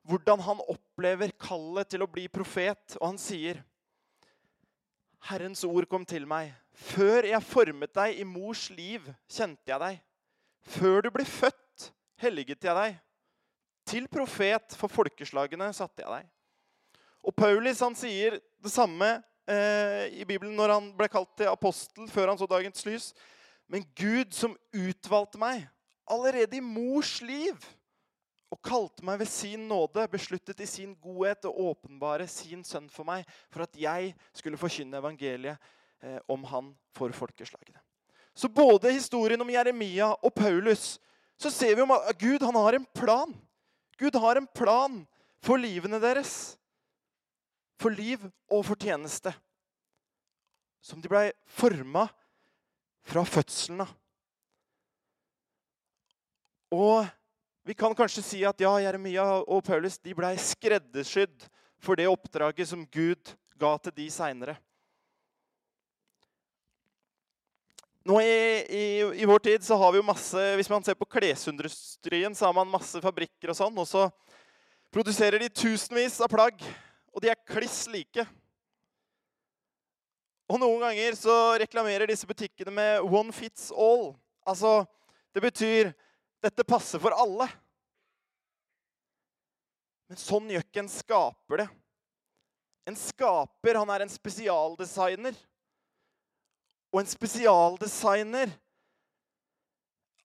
hvordan 0.09 0.41
han 0.41 0.61
opplever 0.73 1.33
kallet 1.41 1.91
til 1.93 2.05
å 2.05 2.11
bli 2.11 2.29
profet. 2.33 2.97
Og 3.01 3.13
han 3.13 3.21
sier, 3.21 3.63
'Herrens 5.29 5.65
ord 5.65 5.89
kom 5.89 6.05
til 6.05 6.27
meg.' 6.27 6.55
'Før 6.73 7.27
jeg 7.27 7.43
formet 7.43 7.95
deg 7.95 8.21
i 8.21 8.25
mors 8.25 8.69
liv, 8.71 9.03
kjente 9.29 9.67
jeg 9.67 9.81
deg.' 9.81 10.01
'Før 10.63 11.03
du 11.03 11.11
ble 11.11 11.25
født, 11.25 11.93
helliget 12.17 12.65
jeg 12.65 12.75
deg.' 12.75 13.01
'Til 13.89 14.09
profet 14.09 14.77
for 14.77 14.89
folkeslagene 14.89 15.73
satte 15.73 16.05
jeg 16.05 16.13
deg.' 16.13 16.31
Og 17.25 17.35
Paulus 17.35 17.81
han 17.81 17.97
sier 17.99 18.39
det 18.39 18.73
samme 18.73 19.23
eh, 19.49 20.09
i 20.21 20.25
Bibelen 20.25 20.55
når 20.57 20.73
han 20.73 20.93
ble 20.97 21.09
kalt 21.09 21.35
til 21.37 21.51
apostel 21.51 22.09
før 22.09 22.29
han 22.31 22.39
så 22.39 22.47
dagens 22.47 22.87
lys. 22.87 23.13
Men 23.69 23.85
Gud 23.97 24.33
som 24.35 24.57
utvalgte 24.73 25.41
meg 25.41 25.67
allerede 26.09 26.57
i 26.57 26.65
mors 26.65 27.19
liv 27.21 27.59
og 28.49 28.61
kalte 28.65 29.05
meg 29.05 29.21
ved 29.21 29.29
sin 29.29 29.67
nåde, 29.69 30.07
besluttet 30.09 30.63
i 30.65 30.69
sin 30.69 30.95
godhet 30.97 31.45
å 31.45 31.53
åpenbare 31.69 32.25
sin 32.33 32.63
sønn 32.65 32.89
for 32.89 33.05
meg, 33.05 33.27
for 33.53 33.67
at 33.67 33.77
jeg 33.77 34.15
skulle 34.33 34.61
forkynne 34.61 34.97
evangeliet 35.03 35.61
eh, 36.01 36.17
om 36.33 36.47
han 36.49 36.73
for 36.97 37.13
folkeslagene. 37.13 37.83
Så 38.33 38.49
både 38.49 38.95
historien 38.95 39.41
om 39.43 39.51
Jeremia 39.53 40.15
og 40.15 40.33
Paulus 40.33 40.97
så 41.39 41.51
ser 41.53 41.77
vi 41.77 41.85
om 41.85 41.93
at 41.93 42.17
Gud 42.19 42.43
han 42.43 42.57
har 42.57 42.79
en 42.79 42.87
plan. 42.97 43.35
Gud 43.99 44.17
har 44.17 44.39
en 44.39 44.47
plan 44.47 45.03
for 45.45 45.61
livene 45.61 46.01
deres. 46.03 46.57
For 47.79 47.95
liv 47.95 48.23
og 48.51 48.65
for 48.67 48.81
tjeneste. 48.81 49.35
Som 50.83 51.03
de 51.03 51.11
blei 51.11 51.29
forma 51.59 52.07
fra 53.09 53.25
fødselen 53.25 53.85
av. 53.85 53.95
Og 56.75 57.07
vi 57.69 57.77
kan 57.77 57.95
kanskje 57.97 58.25
si 58.25 58.41
at 58.45 58.61
ja, 58.61 58.75
Jeremia 58.85 59.25
og 59.41 59.63
Paulus 59.65 59.97
de 60.01 60.15
blei 60.17 60.35
skreddersydd 60.41 61.47
for 61.81 61.97
det 61.97 62.09
oppdraget 62.11 62.69
som 62.69 62.85
Gud 62.93 63.33
ga 63.59 63.75
til 63.83 63.95
de 63.97 64.09
seinere. 64.13 64.57
Nå 68.09 68.21
i, 68.25 68.37
i, 68.73 68.85
i, 69.21 69.29
vår 69.29 69.43
tid 69.45 69.65
så 69.65 69.77
har 69.77 69.93
vi 69.93 69.99
jo 70.01 70.07
masse 70.07 70.41
Hvis 70.57 70.71
man 70.73 70.85
ser 70.85 70.97
på 70.97 71.09
klesindustrien, 71.13 72.33
så 72.33 72.47
har 72.47 72.55
man 72.57 72.71
masse 72.73 73.03
fabrikker 73.05 73.53
og 73.53 73.59
sånn. 73.59 73.77
Og 73.77 73.89
så 73.89 74.07
produserer 74.95 75.43
de 75.43 75.51
tusenvis 75.53 76.17
av 76.25 76.33
plagg, 76.33 76.63
og 77.13 77.21
de 77.21 77.33
er 77.33 77.43
kliss 77.53 77.83
like. 77.93 78.25
Og 80.49 80.57
noen 80.61 80.81
ganger 80.81 81.17
så 81.19 81.35
reklamerer 81.61 82.09
disse 82.09 82.27
butikkene 82.27 82.73
med 82.73 83.03
'one 83.05 83.33
fits 83.33 83.71
all'. 83.71 84.15
Altså, 84.47 84.87
det 85.35 85.43
betyr 85.43 85.93
'dette 86.43 86.65
passer 86.65 86.99
for 86.99 87.11
alle'. 87.11 87.51
Men 90.09 90.17
sånn 90.17 90.49
gjør 90.49 90.65
ikke 90.65 90.81
en 90.81 90.89
skaper 90.89 91.57
det. 91.57 91.69
En 92.89 92.97
skaper, 92.97 93.77
han 93.77 93.91
er 93.91 94.01
en 94.01 94.09
spesialdesigner. 94.09 95.37
Og 96.93 97.01
en 97.01 97.07
spesialdesigner 97.07 98.49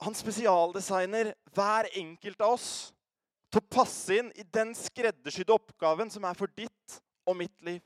Han 0.04 0.16
spesialdesigner 0.16 1.30
hver 1.54 1.88
enkelt 1.96 2.42
av 2.42 2.58
oss 2.58 2.92
til 3.54 3.62
å 3.62 3.70
passe 3.72 4.18
inn 4.18 4.32
i 4.36 4.44
den 4.44 4.74
skreddersydde 4.76 5.54
oppgaven 5.54 6.10
som 6.12 6.26
er 6.28 6.34
for 6.36 6.52
ditt 6.58 6.98
og 7.30 7.38
mitt 7.38 7.62
liv. 7.64 7.80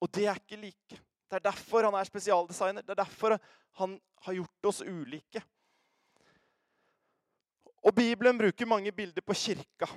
Og 0.00 0.10
det 0.14 0.26
er 0.26 0.40
ikke 0.40 0.60
like. 0.60 1.00
Det 1.30 1.38
er 1.38 1.44
derfor 1.44 1.86
han 1.86 1.94
er 1.94 2.08
spesialdesigner. 2.08 2.82
Det 2.82 2.94
er 2.94 3.02
derfor 3.02 3.36
han 3.78 3.98
har 4.24 4.38
gjort 4.40 4.70
oss 4.72 4.80
ulike. 4.82 5.42
Og 7.80 7.94
Bibelen 7.96 8.38
bruker 8.38 8.68
mange 8.68 8.92
bilder 8.92 9.24
på 9.24 9.36
kirka. 9.36 9.88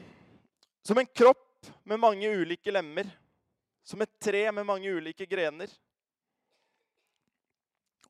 Som 0.84 1.00
en 1.00 1.08
kropp 1.08 1.72
med 1.84 2.00
mange 2.00 2.30
ulike 2.30 2.72
lemmer. 2.72 3.10
Som 3.84 4.04
et 4.04 4.20
tre 4.22 4.46
med 4.52 4.68
mange 4.68 4.92
ulike 4.92 5.26
grener. 5.28 5.72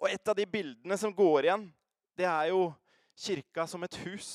Og 0.02 0.10
et 0.10 0.28
av 0.28 0.36
de 0.36 0.46
bildene 0.50 0.98
som 1.00 1.14
går 1.16 1.48
igjen, 1.48 1.68
det 2.18 2.26
er 2.28 2.50
jo 2.52 2.68
kirka 3.16 3.66
som 3.70 3.86
et 3.86 3.98
hus. 4.04 4.30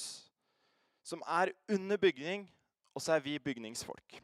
Som 1.05 1.21
er 1.27 1.53
under 1.69 2.01
bygning, 2.01 2.47
og 2.95 3.03
så 3.05 3.15
er 3.15 3.25
vi 3.25 3.39
bygningsfolk. 3.43 4.19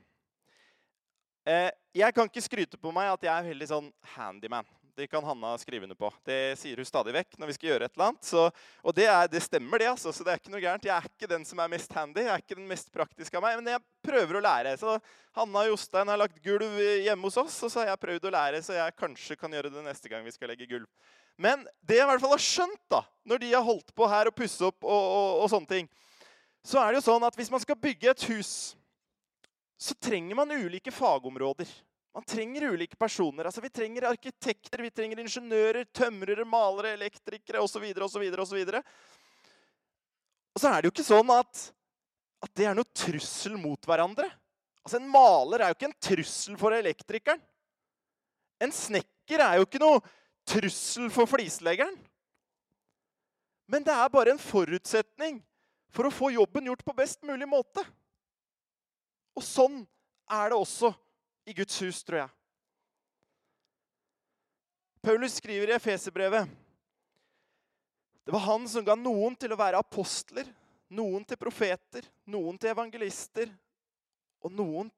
Eh, 1.44 1.70
jeg 1.94 2.14
kan 2.14 2.30
ikke 2.30 2.42
skryte 2.42 2.80
på 2.80 2.90
meg 2.94 3.12
at 3.12 3.26
jeg 3.26 3.34
er 3.34 3.52
veldig 3.52 3.68
sånn 3.70 3.92
handyman. 4.16 4.66
Det 4.94 5.08
kan 5.10 5.24
Hanna 5.26 5.56
skrive 5.58 5.88
under 5.88 5.98
på. 5.98 6.06
Det 6.26 6.54
sier 6.58 6.78
hun 6.78 6.86
stadig 6.86 7.10
vekk 7.16 7.32
når 7.38 7.50
vi 7.50 7.54
skal 7.56 7.68
gjøre 7.72 7.86
et 7.88 7.96
eller 7.96 8.12
annet. 8.12 8.26
Så, 8.26 8.44
og 8.82 8.94
det, 8.94 9.08
er, 9.10 9.26
det, 9.30 9.40
stemmer, 9.42 9.82
det. 9.82 9.88
altså, 9.90 10.12
så 10.14 10.22
det 10.26 10.30
er 10.30 10.38
ikke 10.38 10.52
noe 10.52 10.62
gærent. 10.62 10.86
Jeg 10.86 10.94
er 10.94 11.08
ikke 11.08 11.30
den 11.32 11.46
som 11.48 11.62
er 11.62 11.72
mest 11.72 11.96
handy. 11.98 12.22
Jeg 12.22 12.30
er 12.30 12.44
ikke 12.44 12.58
den 12.60 12.68
mest 12.70 12.92
praktiske 12.94 13.38
av 13.38 13.42
meg, 13.42 13.58
men 13.58 13.72
jeg 13.72 13.82
prøver 14.06 14.38
å 14.38 14.44
lære. 14.44 14.76
Så 14.78 14.94
Hanna 15.34 15.64
og 15.64 15.72
Jostein 15.72 16.12
har 16.12 16.20
lagt 16.22 16.38
gulv 16.44 16.78
hjemme 16.78 17.26
hos 17.26 17.40
oss, 17.42 17.58
og 17.66 17.74
så 17.74 17.82
har 17.82 17.90
jeg 17.90 18.02
prøvd 18.06 18.30
å 18.30 18.34
lære, 18.36 18.62
så 18.62 18.78
jeg 18.78 18.96
kanskje 19.00 19.38
kan 19.40 19.58
gjøre 19.58 19.74
det 19.74 19.82
neste 19.82 20.12
gang 20.12 20.22
vi 20.26 20.34
skal 20.34 20.54
legge 20.54 20.70
gulv. 20.70 20.86
Men 21.42 21.66
det 21.82 21.98
jeg 21.98 22.06
i 22.06 22.10
hvert 22.12 22.22
fall 22.22 22.36
har 22.36 22.46
skjønt, 22.46 22.82
da, 22.94 23.02
når 23.26 23.42
de 23.42 23.50
har 23.56 23.66
holdt 23.66 23.90
på 23.98 24.06
her 24.14 24.30
og 24.30 24.38
pusse 24.38 24.62
opp, 24.62 24.78
og, 24.86 25.10
og, 25.18 25.42
og 25.42 25.50
sånne 25.50 25.70
ting, 25.74 25.90
så 26.62 26.78
er 26.80 26.92
det 26.92 27.02
jo 27.02 27.08
sånn 27.10 27.26
at 27.26 27.34
hvis 27.34 27.50
man 27.50 27.62
skal 27.66 27.82
bygge 27.82 28.14
et 28.14 28.26
hus, 28.30 28.52
så 29.76 29.94
trenger 29.94 30.38
man 30.38 30.50
ulike 30.50 30.92
fagområder. 30.94 31.68
Man 32.14 32.24
trenger 32.24 32.62
ulike 32.62 32.96
personer. 32.96 33.44
Altså, 33.44 33.60
vi 33.60 33.70
trenger 33.74 34.06
arkitekter, 34.06 34.82
vi 34.82 34.90
trenger 34.90 35.18
ingeniører, 35.18 35.88
tømrere, 35.90 36.44
malere, 36.46 36.92
elektrikere 36.94 37.62
osv. 37.64 37.88
osv. 38.06 38.28
osv. 38.44 38.60
Og 40.54 40.62
så 40.62 40.70
er 40.70 40.76
det 40.78 40.88
jo 40.88 40.94
ikke 40.94 41.06
sånn 41.08 41.32
at, 41.34 41.64
at 42.46 42.52
det 42.54 42.68
er 42.70 42.78
noe 42.78 42.94
trussel 42.94 43.58
mot 43.58 43.90
hverandre. 43.90 44.28
Altså, 44.84 45.00
En 45.00 45.10
maler 45.10 45.64
er 45.64 45.72
jo 45.72 45.78
ikke 45.78 45.90
en 45.90 46.00
trussel 46.06 46.60
for 46.60 46.76
elektrikeren. 46.76 47.42
En 48.62 48.72
snekker 48.72 49.42
er 49.42 49.58
jo 49.58 49.66
ikke 49.66 49.82
noe 49.82 49.98
trussel 50.46 51.10
for 51.10 51.26
flisleggeren. 51.26 51.96
Men 53.66 53.82
det 53.82 53.94
er 53.96 54.12
bare 54.12 54.36
en 54.36 54.40
forutsetning 54.40 55.40
for 55.94 56.06
å 56.06 56.14
få 56.14 56.30
jobben 56.34 56.68
gjort 56.68 56.84
på 56.84 56.94
best 56.96 57.22
mulig 57.26 57.48
måte. 57.48 57.82
Og 59.34 59.44
sånn 59.44 59.82
er 60.30 60.50
det 60.50 60.58
også 60.58 60.92
i 61.44 61.54
Guds 61.56 61.76
hus, 61.82 62.02
tror 62.06 62.24
jeg. 62.24 62.32
Paulus 65.04 65.36
skriver 65.36 65.68
i 65.68 65.76
Efeserbrevet 65.76 66.48
det 68.24 68.32
var 68.32 68.40
han 68.40 68.68
som 68.68 68.84
ga 68.84 68.94
noen 68.96 69.34
til 69.36 69.52
å 69.52 69.58
være 69.60 69.82
apostler, 69.84 70.46
noen 70.96 71.26
til 71.28 71.36
profeter, 71.36 72.06
noen 72.32 72.56
til 72.56 72.70
evangelister 72.72 73.50
og 74.40 74.54
noen 74.56 74.88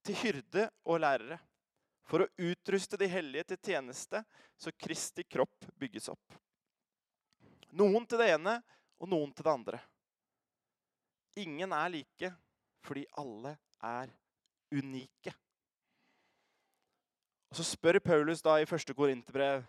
til 0.00 0.16
hyrde 0.16 0.64
og 0.88 1.02
lærere. 1.04 1.36
For 2.08 2.24
å 2.24 2.30
utruste 2.40 2.96
de 2.96 3.10
hellige 3.12 3.50
til 3.50 3.60
tjeneste, 3.68 4.22
så 4.56 4.72
Kristi 4.72 5.26
kropp 5.28 5.68
bygges 5.76 6.08
opp. 6.08 6.38
Noen 7.76 8.08
til 8.08 8.22
det 8.22 8.30
ene 8.38 8.56
og 8.96 9.12
noen 9.12 9.34
til 9.36 9.44
det 9.44 9.52
andre. 9.52 9.82
Ingen 11.44 11.76
er 11.76 11.92
like 11.92 12.32
fordi 12.88 13.04
alle 13.20 13.54
er 13.84 14.10
unike. 14.72 15.34
Og 17.48 17.56
Så 17.56 17.64
spør 17.64 18.00
Paulus 18.00 18.42
da 18.44 18.58
i 18.60 18.68
første 18.68 18.94
Korinterbrev, 18.96 19.64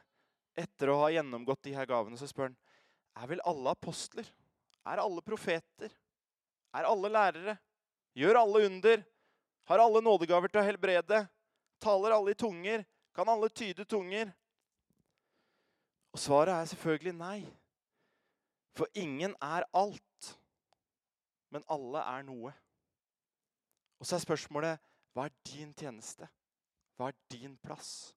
etter 0.59 0.91
å 0.91 0.99
ha 1.03 1.11
gjennomgått 1.13 1.63
de 1.67 1.75
her 1.75 1.88
gavene, 1.88 2.17
så 2.19 2.27
spør 2.27 2.49
han 2.49 2.57
er 3.19 3.29
vel 3.31 3.41
alle 3.47 3.71
apostler? 3.75 4.27
Er 4.88 5.01
alle 5.03 5.23
profeter? 5.23 5.91
Er 6.75 6.88
alle 6.88 7.11
lærere? 7.11 7.55
Gjør 8.15 8.41
alle 8.41 8.65
under? 8.67 9.03
Har 9.69 9.83
alle 9.83 10.01
nådegaver 10.03 10.51
til 10.51 10.61
å 10.61 10.65
helbrede? 10.65 11.23
Taler 11.79 12.15
alle 12.15 12.33
i 12.33 12.39
tunger? 12.39 12.83
Kan 13.15 13.31
alle 13.31 13.49
tyde 13.49 13.85
tunger? 13.88 14.31
Og 16.13 16.19
svaret 16.19 16.55
er 16.55 16.71
selvfølgelig 16.71 17.15
nei. 17.19 17.39
For 18.75 18.88
ingen 18.97 19.35
er 19.43 19.67
alt. 19.75 20.31
Men 21.51 21.65
alle 21.69 22.03
er 22.03 22.25
noe. 22.27 22.53
Og 24.00 24.08
så 24.08 24.15
er 24.15 24.24
spørsmålet 24.24 24.79
hva 25.15 25.27
er 25.27 25.36
din 25.50 25.74
tjeneste? 25.75 26.27
Hva 26.96 27.10
er 27.12 27.18
din 27.32 27.58
plass? 27.60 28.13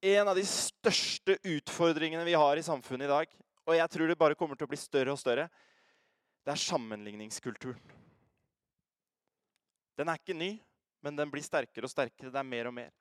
En 0.00 0.30
av 0.30 0.38
de 0.38 0.44
største 0.48 1.36
utfordringene 1.44 2.24
vi 2.24 2.36
har 2.38 2.56
i 2.56 2.64
samfunnet 2.64 3.06
i 3.06 3.10
dag, 3.10 3.34
og 3.68 3.76
jeg 3.76 3.92
tror 3.92 4.08
det 4.08 4.18
bare 4.18 4.38
kommer 4.38 4.56
til 4.56 4.66
å 4.66 4.70
bli 4.72 4.78
større 4.80 5.12
og 5.12 5.20
større, 5.20 5.46
det 6.40 6.54
er 6.54 6.62
sammenligningskulturen. 6.62 7.98
Den 10.00 10.08
er 10.08 10.16
ikke 10.16 10.34
ny, 10.34 10.54
men 11.04 11.18
den 11.18 11.28
blir 11.32 11.44
sterkere 11.44 11.84
og 11.84 11.92
sterkere. 11.92 12.32
Det 12.32 12.40
er 12.40 12.48
mer 12.48 12.70
og 12.70 12.74
mer. 12.78 12.92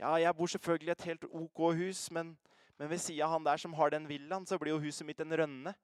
Ja, 0.00 0.16
jeg 0.18 0.34
bor 0.34 0.50
selvfølgelig 0.50 0.90
i 0.90 0.96
et 0.96 1.06
helt 1.06 1.26
OK 1.28 1.60
hus, 1.78 2.08
men, 2.10 2.32
men 2.80 2.90
ved 2.90 2.98
sida 2.98 3.28
av 3.28 3.36
han 3.36 3.46
der 3.46 3.60
som 3.62 3.76
har 3.78 3.92
den 3.94 4.08
villaen, 4.10 4.46
så 4.48 4.58
blir 4.58 4.74
jo 4.74 4.82
huset 4.82 5.06
mitt 5.06 5.20
en 5.22 5.36
rønne. 5.42 5.74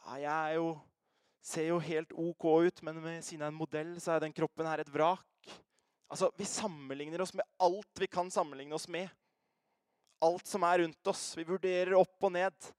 Ja, 0.00 0.16
jeg 0.16 0.32
er 0.32 0.56
jo, 0.56 0.70
ser 1.42 1.70
jo 1.70 1.78
helt 1.82 2.12
OK 2.12 2.46
ut, 2.66 2.82
men 2.86 3.00
ved 3.02 3.24
siden 3.24 3.46
av 3.46 3.52
en 3.52 3.58
modell 3.58 3.94
så 4.02 4.14
er 4.14 4.24
den 4.24 4.34
kroppen 4.36 4.68
her 4.68 4.82
et 4.82 4.92
vrak. 4.92 5.26
Altså, 6.10 6.30
Vi 6.36 6.44
sammenligner 6.44 7.22
oss 7.22 7.34
med 7.34 7.46
alt 7.62 8.02
vi 8.02 8.08
kan 8.10 8.30
sammenligne 8.30 8.74
oss 8.74 8.88
med. 8.88 9.08
Alt 10.20 10.46
som 10.46 10.64
er 10.68 10.82
rundt 10.82 11.06
oss. 11.06 11.30
Vi 11.38 11.46
vurderer 11.48 11.94
opp 11.96 12.26
og 12.26 12.32
ned. 12.34 12.72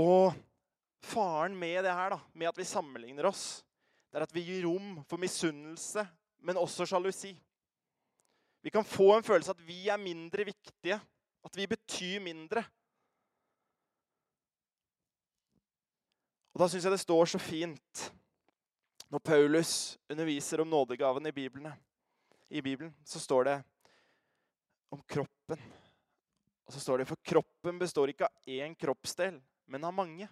Og 0.00 0.32
faren 1.04 1.54
med 1.58 1.84
det 1.84 1.92
her, 1.94 2.16
da, 2.16 2.20
med 2.34 2.50
at 2.50 2.58
vi 2.58 2.66
sammenligner 2.66 3.28
oss, 3.30 3.62
det 4.10 4.18
er 4.18 4.26
at 4.26 4.34
vi 4.34 4.42
gir 4.46 4.64
rom 4.66 4.98
for 5.08 5.22
misunnelse, 5.22 6.02
men 6.42 6.58
også 6.58 6.86
sjalusi. 6.88 7.32
Vi 8.60 8.72
kan 8.74 8.84
få 8.84 9.14
en 9.16 9.24
følelse 9.24 9.54
at 9.54 9.62
vi 9.64 9.86
er 9.88 10.00
mindre 10.00 10.44
viktige, 10.44 10.98
at 11.44 11.56
vi 11.56 11.66
betyr 11.70 12.20
mindre. 12.22 12.64
Og 16.60 16.66
Da 16.66 16.74
syns 16.74 16.84
jeg 16.84 16.92
det 16.92 17.00
står 17.00 17.28
så 17.32 17.38
fint 17.40 18.00
når 19.08 19.22
Paulus 19.24 19.70
underviser 20.12 20.60
om 20.60 20.68
nådegaven 20.68 21.24
i, 21.30 21.32
Bibelen, 21.32 21.70
i 22.52 22.60
Bibelen, 22.60 22.90
så 23.00 23.16
står 23.16 23.46
det 23.48 23.54
om 24.92 25.00
kroppen. 25.08 25.62
Og 26.68 26.74
så 26.76 26.82
står 26.84 27.00
det 27.00 27.06
for 27.08 27.22
kroppen 27.24 27.80
består 27.80 28.12
ikke 28.12 28.28
av 28.28 28.52
én 28.52 28.76
kroppsdel, 28.76 29.40
men 29.72 29.88
av 29.88 29.96
mange. 29.96 30.28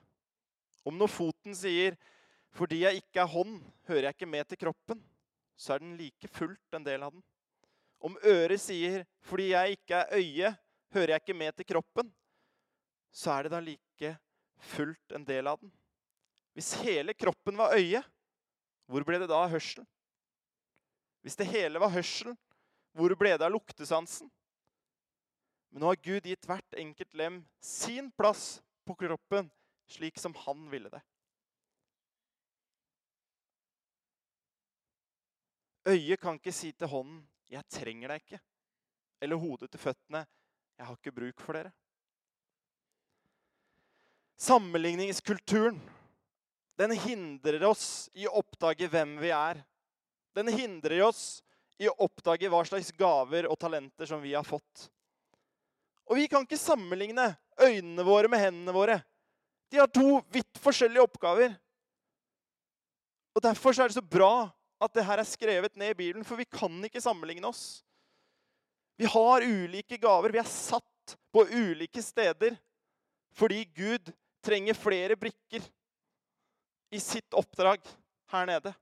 Om 0.85 1.01
når 1.01 1.15
foten 1.15 1.57
sier 1.57 1.97
'fordi 2.53 2.83
jeg 2.85 3.01
ikke 3.01 3.25
er 3.25 3.33
hånd, 3.33 3.65
hører 3.89 4.11
jeg 4.11 4.19
ikke 4.19 4.31
med 4.37 4.49
til 4.49 4.61
kroppen', 4.67 5.03
så 5.57 5.75
er 5.75 5.79
den 5.79 5.97
like 5.97 6.29
fullt 6.29 6.77
en 6.77 6.85
del 6.85 7.09
av 7.09 7.13
den. 7.13 7.25
Om 8.05 8.21
øret 8.21 8.61
sier 8.61 9.07
'fordi 9.25 9.49
jeg 9.57 9.81
ikke 9.81 10.05
er 10.05 10.13
øye, 10.13 10.57
hører 10.93 11.09
jeg 11.09 11.21
ikke 11.25 11.41
med 11.41 11.57
til 11.57 11.65
kroppen', 11.65 12.13
så 13.13 13.31
er 13.31 13.43
det 13.43 13.53
da 13.53 13.61
like 13.61 14.19
fullt 14.61 15.13
en 15.17 15.25
del 15.25 15.47
av 15.47 15.57
den. 15.61 15.73
Hvis 16.59 16.73
hele 16.83 17.15
kroppen 17.15 17.55
var 17.55 17.77
øye, 17.79 18.01
hvor 18.91 19.05
ble 19.07 19.21
det 19.23 19.29
da 19.31 19.37
av 19.45 19.53
hørselen? 19.53 19.87
Hvis 21.23 21.37
det 21.39 21.47
hele 21.47 21.79
var 21.79 21.93
hørsel, 21.95 22.33
hvor 22.99 23.13
ble 23.21 23.37
det 23.37 23.45
av 23.47 23.53
luktesansen? 23.55 24.27
Men 25.71 25.85
nå 25.85 25.93
har 25.93 26.01
Gud 26.03 26.27
gitt 26.27 26.49
hvert 26.51 26.75
enkelt 26.83 27.15
lem 27.21 27.37
sin 27.63 28.09
plass 28.19 28.57
på 28.89 28.97
kroppen, 28.99 29.53
slik 29.87 30.19
som 30.19 30.35
han 30.47 30.65
ville 30.73 30.91
det. 30.91 31.03
Øyet 35.87 36.21
kan 36.21 36.41
ikke 36.41 36.53
si 36.53 36.73
til 36.73 36.91
hånden 36.91 37.23
'Jeg 37.49 37.65
trenger 37.71 38.09
deg 38.09 38.23
ikke'. 38.23 38.41
eller 39.21 39.37
hodet 39.37 39.71
til 39.71 39.81
føttene. 39.81 40.27
Jeg 40.79 40.87
har 40.87 40.97
ikke 40.97 41.13
bruk 41.13 41.41
for 41.41 41.53
dere. 41.53 41.73
Sammenligningskulturen 44.37 45.81
den 46.79 46.95
hindrer 46.95 47.65
oss 47.67 48.09
i 48.15 48.29
å 48.29 48.37
oppdage 48.39 48.87
hvem 48.91 49.17
vi 49.19 49.33
er. 49.35 49.59
Den 50.37 50.51
hindrer 50.53 51.03
oss 51.09 51.41
i 51.79 51.89
å 51.91 51.97
oppdage 52.07 52.51
hva 52.51 52.61
slags 52.67 52.93
gaver 52.95 53.49
og 53.51 53.59
talenter 53.59 54.07
som 54.07 54.23
vi 54.23 54.37
har 54.37 54.47
fått. 54.47 54.87
Og 56.09 56.21
vi 56.21 56.29
kan 56.31 56.47
ikke 56.47 56.61
sammenligne 56.61 57.33
øynene 57.59 58.05
våre 58.07 58.31
med 58.31 58.43
hendene 58.45 58.75
våre. 58.75 59.01
De 59.69 59.81
har 59.83 59.91
to 59.93 60.21
vidt 60.33 60.61
forskjellige 60.63 61.05
oppgaver. 61.05 61.57
Og 63.35 63.43
Derfor 63.45 63.75
er 63.75 63.91
det 63.91 63.99
så 63.99 64.05
bra 64.05 64.49
at 64.79 64.95
det 64.95 65.05
her 65.05 65.21
er 65.21 65.27
skrevet 65.27 65.75
ned 65.79 65.93
i 65.93 65.99
Bibelen, 65.99 66.25
for 66.27 66.39
vi 66.39 66.47
kan 66.47 66.79
ikke 66.87 67.03
sammenligne 67.03 67.51
oss. 67.51 67.83
Vi 68.99 69.07
har 69.07 69.43
ulike 69.43 69.99
gaver. 69.99 70.33
Vi 70.35 70.41
er 70.41 70.51
satt 70.51 71.19
på 71.35 71.45
ulike 71.51 72.03
steder 72.03 72.57
fordi 73.39 73.61
Gud 73.71 74.09
trenger 74.43 74.75
flere 74.75 75.15
brikker 75.19 75.63
i 76.91 77.01
sitt 77.01 77.35
oppdrag 77.37 77.83
her 78.33 78.47
nede. 78.49 78.73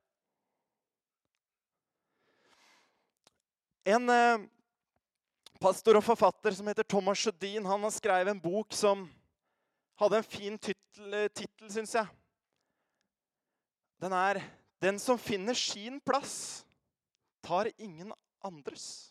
En 3.87 4.11
eh, 4.11 4.47
pastor 5.63 5.99
og 5.99 6.05
forfatter 6.07 6.55
som 6.57 6.67
heter 6.71 6.87
Thomas 6.87 7.23
Sjødin, 7.23 7.67
han 7.67 7.87
har 7.87 7.95
skrevet 7.95 8.33
en 8.33 8.43
bok 8.43 8.75
som 8.75 9.07
hadde 10.01 10.21
en 10.21 10.27
fin 10.27 10.59
tittel, 10.59 11.71
syns 11.71 11.95
jeg. 11.95 12.07
Den 14.03 14.13
er 14.13 14.43
'Den 14.77 14.99
som 14.99 15.19
finner 15.19 15.55
sin 15.55 16.01
plass, 16.01 16.67
tar 17.43 17.71
ingen 17.79 18.13
andres'. 18.45 19.11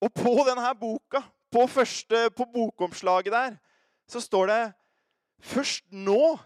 Og 0.00 0.10
på 0.12 0.32
denne 0.48 0.74
boka, 0.74 1.22
på, 1.50 1.66
første, 1.66 2.30
på 2.30 2.44
bokomslaget 2.44 3.32
der, 3.32 3.56
så 4.08 4.20
står 4.20 4.46
det 4.46 4.74
Først 5.42 5.84
nå 5.90 6.36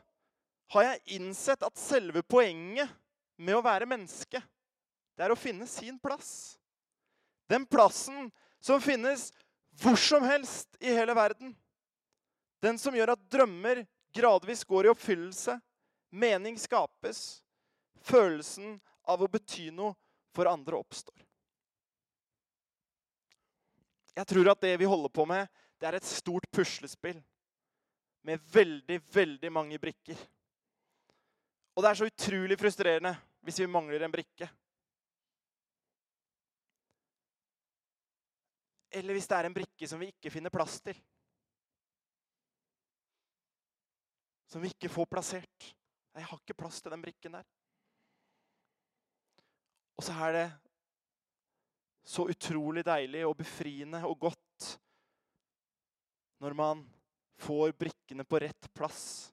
har 0.75 0.85
jeg 0.85 1.19
innsett 1.19 1.63
at 1.65 1.81
selve 1.81 2.23
poenget 2.23 2.91
med 3.39 3.57
å 3.57 3.65
være 3.65 3.89
menneske, 3.89 4.41
det 5.19 5.27
er 5.27 5.35
å 5.35 5.39
finne 5.39 5.67
sin 5.67 5.99
plass. 5.99 6.59
Den 7.51 7.65
plassen 7.67 8.29
som 8.63 8.83
finnes 8.83 9.31
hvor 9.83 9.99
som 9.99 10.25
helst 10.27 10.77
i 10.83 10.93
hele 10.95 11.15
verden. 11.17 11.55
Den 12.63 12.79
som 12.79 12.95
gjør 12.95 13.15
at 13.15 13.25
drømmer 13.31 13.85
gradvis 14.15 14.65
går 14.67 14.89
i 14.89 14.93
oppfyllelse, 14.93 15.55
mening 16.11 16.59
skapes, 16.59 17.41
følelsen 18.03 18.79
av 19.09 19.23
å 19.23 19.31
bety 19.31 19.69
noe 19.75 19.95
for 20.35 20.51
andre 20.51 20.79
oppstår. 20.79 21.17
Jeg 24.19 24.27
tror 24.27 24.51
at 24.51 24.63
det 24.63 24.75
vi 24.81 24.89
holder 24.91 25.13
på 25.15 25.27
med, 25.31 25.47
det 25.79 25.87
er 25.87 25.99
et 25.99 26.07
stort 26.07 26.47
puslespill 26.51 27.21
med 28.29 28.45
veldig, 28.53 28.99
veldig 29.15 29.51
mange 29.53 29.79
brikker. 29.81 30.21
Og 31.77 31.85
det 31.85 31.91
er 31.91 31.99
så 32.01 32.09
utrolig 32.11 32.59
frustrerende 32.61 33.15
hvis 33.47 33.61
vi 33.63 33.69
mangler 33.71 34.03
en 34.05 34.13
brikke. 34.13 34.49
Eller 38.99 39.17
hvis 39.17 39.29
det 39.31 39.37
er 39.39 39.49
en 39.49 39.57
brikke 39.57 39.89
som 39.89 40.01
vi 40.03 40.11
ikke 40.13 40.33
finner 40.35 40.53
plass 40.53 40.81
til. 40.85 40.99
Som 44.49 44.65
vi 44.65 44.73
ikke 44.75 44.93
får 44.93 45.09
plassert. 45.09 45.71
Jeg 46.19 46.27
har 46.29 46.43
ikke 46.43 46.59
plass 46.59 46.83
til 46.83 46.93
den 46.93 47.05
brikken 47.05 47.39
der. 47.39 47.49
Og 49.97 50.05
så 50.05 50.19
er 50.27 50.37
det 50.37 50.47
så 52.09 52.25
utrolig 52.29 52.85
deilig 52.85 53.25
og 53.29 53.37
befriende 53.37 54.01
og 54.09 54.19
godt 54.21 54.69
når 56.41 56.55
man 56.57 56.85
får 57.39 57.73
brikkene 57.79 58.25
på 58.25 58.41
rett 58.43 58.69
plass 58.75 59.33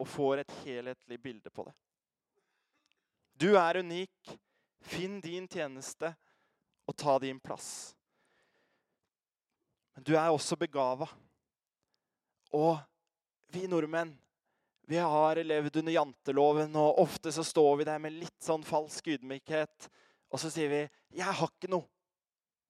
og 0.00 0.08
får 0.08 0.42
et 0.42 0.54
helhetlig 0.64 1.20
bilde 1.22 1.50
på 1.50 1.64
det. 1.66 1.74
Du 3.34 3.54
er 3.58 3.80
unik. 3.80 4.34
Finn 4.84 5.16
din 5.24 5.46
tjeneste 5.48 6.10
og 6.84 6.96
ta 7.00 7.16
din 7.18 7.38
plass. 7.40 7.94
Men 9.96 10.04
du 10.04 10.12
er 10.12 10.28
også 10.28 10.58
begava. 10.60 11.08
Og 12.52 12.76
vi 13.54 13.64
nordmenn 13.70 14.12
vi 14.86 14.98
har 15.00 15.36
levd 15.36 15.76
under 15.80 15.92
janteloven, 15.92 16.76
og 16.76 16.98
ofte 17.00 17.32
så 17.32 17.44
står 17.44 17.76
vi 17.76 17.84
der 17.88 18.00
med 18.02 18.12
litt 18.18 18.42
sånn 18.44 18.64
falsk 18.66 19.06
ydmykhet. 19.14 19.88
Og 20.28 20.40
så 20.40 20.50
sier 20.52 20.68
vi 20.68 20.80
'Jeg 21.16 21.32
har 21.32 21.48
ikke 21.48 21.72
noe'. 21.72 21.88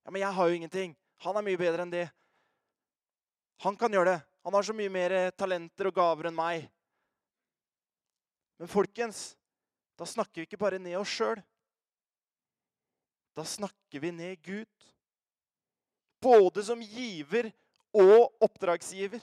Ja, 0.05 0.11
Men 0.11 0.22
jeg 0.22 0.33
har 0.33 0.48
jo 0.48 0.55
ingenting. 0.55 0.96
Han 1.18 1.37
er 1.37 1.42
mye 1.42 1.59
bedre 1.59 1.83
enn 1.83 1.90
det. 1.90 2.11
Han 3.62 3.77
kan 3.77 3.93
gjøre 3.93 4.14
det. 4.14 4.21
Han 4.45 4.55
har 4.55 4.67
så 4.67 4.75
mye 4.77 4.93
mer 4.93 5.14
talenter 5.38 5.88
og 5.88 5.97
gaver 5.97 6.29
enn 6.29 6.37
meg. 6.37 6.67
Men 8.61 8.71
folkens, 8.71 9.35
da 9.99 10.07
snakker 10.07 10.43
vi 10.43 10.49
ikke 10.49 10.61
bare 10.61 10.81
ned 10.83 10.99
oss 10.99 11.12
sjøl. 11.14 11.40
Da 13.35 13.45
snakker 13.47 14.03
vi 14.03 14.12
ned 14.14 14.43
Gud. 14.43 14.90
Både 16.23 16.64
som 16.64 16.83
giver 16.83 17.51
og 17.95 18.45
oppdragsgiver. 18.45 19.23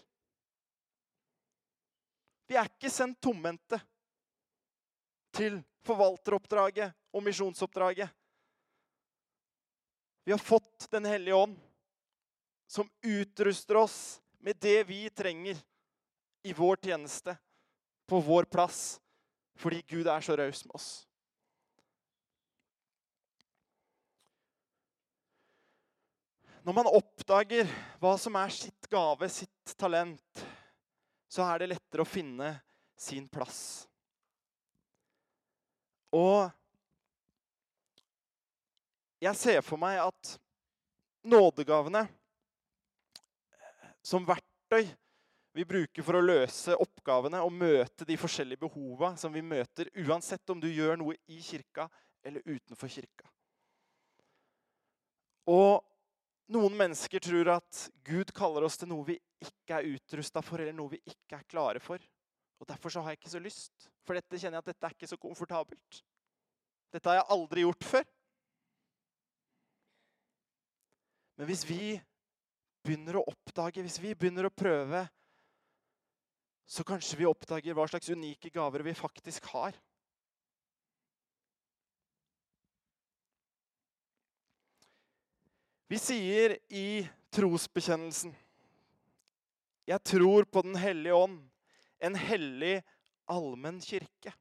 Vi 2.47 2.57
er 2.59 2.67
ikke 2.67 2.91
sendt 2.91 3.21
tomhendte 3.23 3.79
til 5.35 5.61
forvalteroppdraget 5.87 6.91
og 7.15 7.23
misjonsoppdraget. 7.23 8.09
Vi 10.27 10.33
har 10.33 10.41
fått 10.41 10.87
Den 10.91 11.05
hellige 11.05 11.35
ånd, 11.35 11.55
som 12.71 12.89
utruster 13.01 13.75
oss 13.75 14.21
med 14.39 14.55
det 14.55 14.83
vi 14.83 15.09
trenger 15.09 15.57
i 16.43 16.53
vår 16.53 16.75
tjeneste, 16.75 17.37
på 18.07 18.19
vår 18.19 18.43
plass, 18.43 19.01
fordi 19.59 19.81
Gud 19.87 20.07
er 20.07 20.23
så 20.23 20.37
raus 20.39 20.61
med 20.65 20.75
oss. 20.75 20.87
Når 26.63 26.77
man 26.79 26.91
oppdager 26.93 27.67
hva 27.99 28.13
som 28.21 28.39
er 28.39 28.55
sitt 28.55 28.87
gave, 28.87 29.27
sitt 29.27 29.75
talent, 29.75 30.45
så 31.27 31.43
er 31.49 31.59
det 31.59 31.73
lettere 31.73 32.05
å 32.05 32.07
finne 32.07 32.53
sin 32.95 33.27
plass. 33.27 33.83
Og 36.15 36.47
jeg 39.27 39.35
ser 39.43 39.59
for 39.59 39.81
meg 39.81 39.99
at 40.07 40.33
nådegavene 41.27 42.07
som 44.05 44.25
verktøy 44.27 44.85
vi 45.53 45.65
bruker 45.67 46.05
for 46.05 46.15
å 46.15 46.23
løse 46.23 46.77
oppgavene 46.79 47.41
og 47.43 47.51
møte 47.51 48.07
de 48.07 48.15
forskjellige 48.19 48.61
behova 48.61 49.11
som 49.19 49.33
vi 49.35 49.43
møter, 49.43 49.89
uansett 49.99 50.47
om 50.53 50.61
du 50.63 50.69
gjør 50.71 50.95
noe 51.01 51.17
i 51.27 51.41
kirka 51.43 51.89
eller 52.23 52.45
utenfor 52.47 52.91
kirka. 52.91 53.27
Og 55.51 55.81
noen 56.51 56.77
mennesker 56.77 57.23
tror 57.23 57.49
at 57.57 57.81
Gud 58.07 58.31
kaller 58.35 58.63
oss 58.67 58.79
til 58.79 58.91
noe 58.91 59.07
vi 59.07 59.17
ikke 59.43 59.79
er 59.81 59.89
utrusta 59.91 60.43
for, 60.45 60.61
eller 60.61 60.75
noe 60.77 60.93
vi 60.93 61.01
ikke 61.03 61.39
er 61.39 61.47
klare 61.49 61.81
for. 61.83 61.99
Og 62.61 62.69
Derfor 62.69 62.93
så 62.93 63.01
har 63.01 63.11
jeg 63.11 63.21
ikke 63.21 63.33
så 63.33 63.41
lyst, 63.41 63.89
for 64.05 64.15
dette 64.15 64.37
kjenner 64.37 64.59
jeg 64.59 64.63
at 64.63 64.71
dette 64.71 64.87
er 64.87 64.95
ikke 64.95 65.09
så 65.09 65.19
komfortabelt. 65.19 66.01
Dette 66.93 67.09
har 67.09 67.19
jeg 67.19 67.31
aldri 67.33 67.65
gjort 67.65 67.87
før. 67.87 68.07
Men 71.39 71.49
hvis 71.49 71.63
vi 71.65 71.81
begynner 72.85 73.19
å 73.19 73.25
oppdage, 73.29 73.83
hvis 73.83 73.99
vi 74.01 74.13
begynner 74.17 74.47
å 74.47 74.53
prøve, 74.53 75.05
så 76.65 76.85
kanskje 76.87 77.19
vi 77.19 77.27
oppdager 77.27 77.75
hva 77.75 77.87
slags 77.89 78.09
unike 78.13 78.51
gaver 78.53 78.83
vi 78.85 78.93
faktisk 78.95 79.49
har. 79.51 79.75
Vi 85.91 85.99
sier 85.99 86.55
i 86.71 87.03
trosbekjennelsen 87.35 88.31
Jeg 89.89 90.03
tror 90.07 90.45
på 90.47 90.61
Den 90.63 90.77
hellige 90.79 91.17
ånd, 91.19 91.41
en 91.99 92.15
hellig 92.15 92.77
allmenn 93.27 93.81
kirke. 93.83 94.31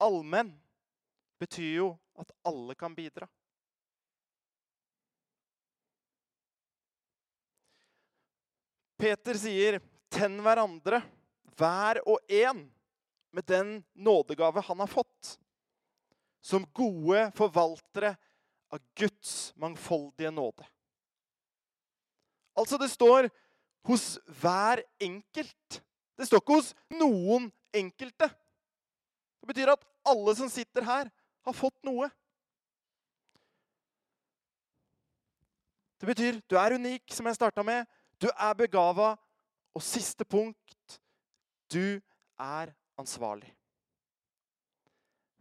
Allmenn 0.00 0.54
betyr 1.42 1.74
jo 1.76 1.90
at 2.16 2.32
alle 2.48 2.74
kan 2.80 2.96
bidra. 2.96 3.28
Peter 9.02 9.34
sier, 9.34 9.80
'Tenn 10.12 10.36
hverandre, 10.44 11.00
hver 11.58 11.98
og 12.06 12.20
en, 12.30 12.68
med 13.34 13.46
den 13.50 13.80
nådegave 13.94 14.62
han 14.62 14.78
har 14.84 14.90
fått.' 14.90 15.38
Som 16.42 16.66
gode 16.74 17.28
forvaltere 17.38 18.16
av 18.70 18.80
Guds 18.98 19.52
mangfoldige 19.54 20.30
nåde. 20.34 20.64
Altså, 22.58 22.78
det 22.78 22.90
står 22.90 23.28
hos 23.86 24.18
hver 24.42 24.82
enkelt. 24.98 25.78
Det 26.18 26.26
står 26.26 26.42
ikke 26.42 26.56
hos 26.58 26.72
noen 26.98 27.46
enkelte. 27.74 28.26
Det 29.38 29.50
betyr 29.52 29.70
at 29.70 29.86
alle 30.06 30.34
som 30.34 30.50
sitter 30.50 30.82
her, 30.86 31.10
har 31.42 31.54
fått 31.54 31.78
noe. 31.86 32.10
Det 36.02 36.10
betyr 36.10 36.42
du 36.50 36.58
er 36.58 36.74
unik, 36.74 37.06
som 37.14 37.26
jeg 37.26 37.38
starta 37.38 37.62
med. 37.66 37.86
Du 38.22 38.28
er 38.30 38.54
begava. 38.54 39.16
Og 39.72 39.80
siste 39.80 40.24
punkt 40.28 40.98
du 41.72 41.96
er 42.36 42.72
ansvarlig. 43.00 43.48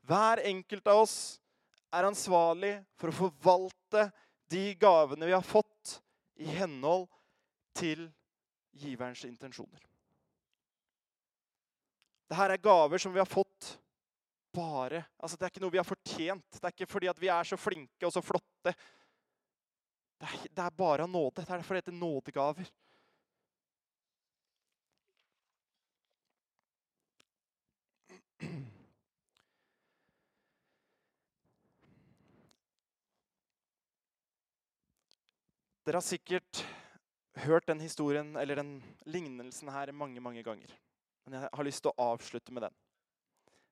Hver 0.08 0.39
enkelt 0.48 0.88
av 0.88 1.02
oss 1.04 1.15
er 1.91 2.08
ansvarlig 2.08 2.72
for 2.96 3.12
å 3.12 3.17
forvalte 3.17 4.06
de 4.52 4.63
gavene 4.80 5.28
vi 5.28 5.36
har 5.36 5.44
fått, 5.44 6.00
i 6.39 6.48
henhold 6.48 7.10
til 7.78 8.08
giverens 8.80 9.26
intensjoner. 9.28 9.84
Dette 12.32 12.48
er 12.48 12.63
gaver 12.63 13.04
som 13.04 13.12
vi 13.12 13.20
har 13.20 13.30
fått 13.30 13.76
bare 14.52 15.04
altså 15.20 15.38
Det 15.38 15.46
er 15.46 15.52
ikke 15.54 15.62
noe 15.63 15.72
vi 15.72 15.80
har 15.80 15.88
fortjent. 15.88 16.58
Det 16.58 16.65
er 16.65 16.74
ikke 16.74 16.89
fordi 16.91 17.12
vi 17.20 17.30
er 17.32 17.48
så 17.48 17.60
flinke 17.60 18.08
og 18.08 18.12
så 18.12 18.24
flotte. 18.24 18.74
Det 20.22 20.28
er, 20.30 20.42
det 20.54 20.64
er 20.64 20.70
bare 20.78 21.08
nåde. 21.10 21.36
Det 21.36 21.50
er 21.50 21.58
derfor 21.58 21.74
det 21.74 21.82
heter 21.82 21.98
nådegaver. 21.98 22.68
Dere 35.86 35.98
har 35.98 36.02
sikkert 36.06 36.66
hørt 37.34 37.66
den 37.68 37.80
historien 37.80 38.36
eller 38.38 38.56
den 38.56 38.84
lignelsen 39.06 39.70
her 39.74 39.92
mange 39.92 40.22
mange 40.22 40.44
ganger. 40.44 40.78
Men 41.26 41.34
jeg 41.34 41.50
har 41.54 41.66
lyst 41.66 41.82
til 41.82 41.90
å 41.92 42.12
avslutte 42.14 42.54
med 42.54 42.68
den. 42.68 42.78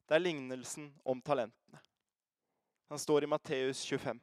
Det 0.10 0.18
er 0.18 0.26
lignelsen 0.26 0.90
om 1.06 1.22
talentene. 1.22 1.80
Den 2.90 3.00
står 3.00 3.24
i 3.24 3.30
Matteus 3.30 3.86
25. 3.86 4.20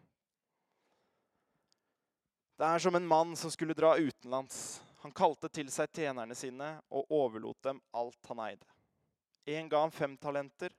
Det 2.56 2.64
er 2.64 2.78
som 2.78 2.94
en 2.94 3.06
mann 3.06 3.36
som 3.36 3.50
skulle 3.50 3.74
dra 3.74 3.96
utenlands. 3.98 4.82
Han 5.04 5.12
kalte 5.12 5.48
til 5.52 5.68
seg 5.70 5.92
tjenerne 5.92 6.34
sine 6.34 6.70
og 6.88 7.10
overlot 7.12 7.58
dem 7.62 7.82
alt 7.92 8.30
han 8.30 8.40
eide. 8.46 8.64
En 9.46 9.68
ga 9.68 9.82
ham 9.84 9.92
fem 9.92 10.16
talenter, 10.16 10.72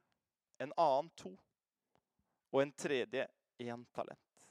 en 0.57 0.73
annen 0.73 1.11
to, 1.15 1.31
og 2.51 2.61
en 2.63 2.73
tredje 2.73 3.27
én 3.61 3.85
talent. 3.93 4.41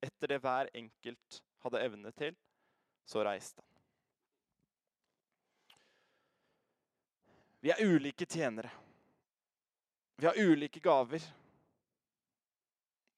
Etter 0.00 0.32
det 0.32 0.40
hver 0.40 0.70
enkelt 0.74 1.42
hadde 1.60 1.84
evne 1.84 2.14
til, 2.16 2.34
så 3.04 3.26
reiste 3.28 3.60
han. 3.60 3.68
Vi 7.60 7.70
er 7.74 7.84
ulike 7.84 8.24
tjenere. 8.24 8.72
Vi 10.16 10.26
har 10.26 10.38
ulike 10.40 10.80
gaver. 10.80 11.20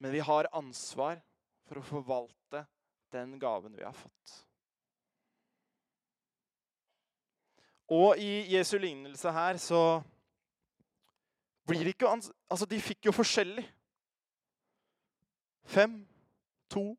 Men 0.03 0.11
vi 0.11 0.19
har 0.19 0.51
ansvar 0.51 1.23
for 1.69 1.79
å 1.79 1.87
forvalte 1.87 2.67
den 3.13 3.39
gaven 3.41 3.77
vi 3.77 3.85
har 3.85 3.95
fått. 3.97 4.39
Og 7.93 8.17
i 8.19 8.49
Jesu 8.55 8.79
lignelse 8.81 9.33
her 9.33 9.59
så 9.61 10.01
blir 11.69 11.85
det 11.85 11.95
ikke 11.95 12.09
Altså, 12.51 12.67
de 12.67 12.81
fikk 12.81 13.07
jo 13.07 13.13
forskjellig. 13.13 13.65
Fem, 15.65 16.01
to, 16.71 16.97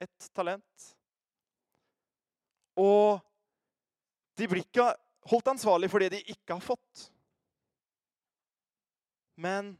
ett 0.00 0.30
talent. 0.34 0.96
Og 2.76 3.20
de 4.36 4.48
blir 4.48 4.64
ikke 4.64 4.90
holdt 5.30 5.52
ansvarlig 5.54 5.90
for 5.90 6.02
det 6.02 6.12
de 6.12 6.22
ikke 6.32 6.56
har 6.58 6.64
fått. 6.64 7.06
Men 9.36 9.74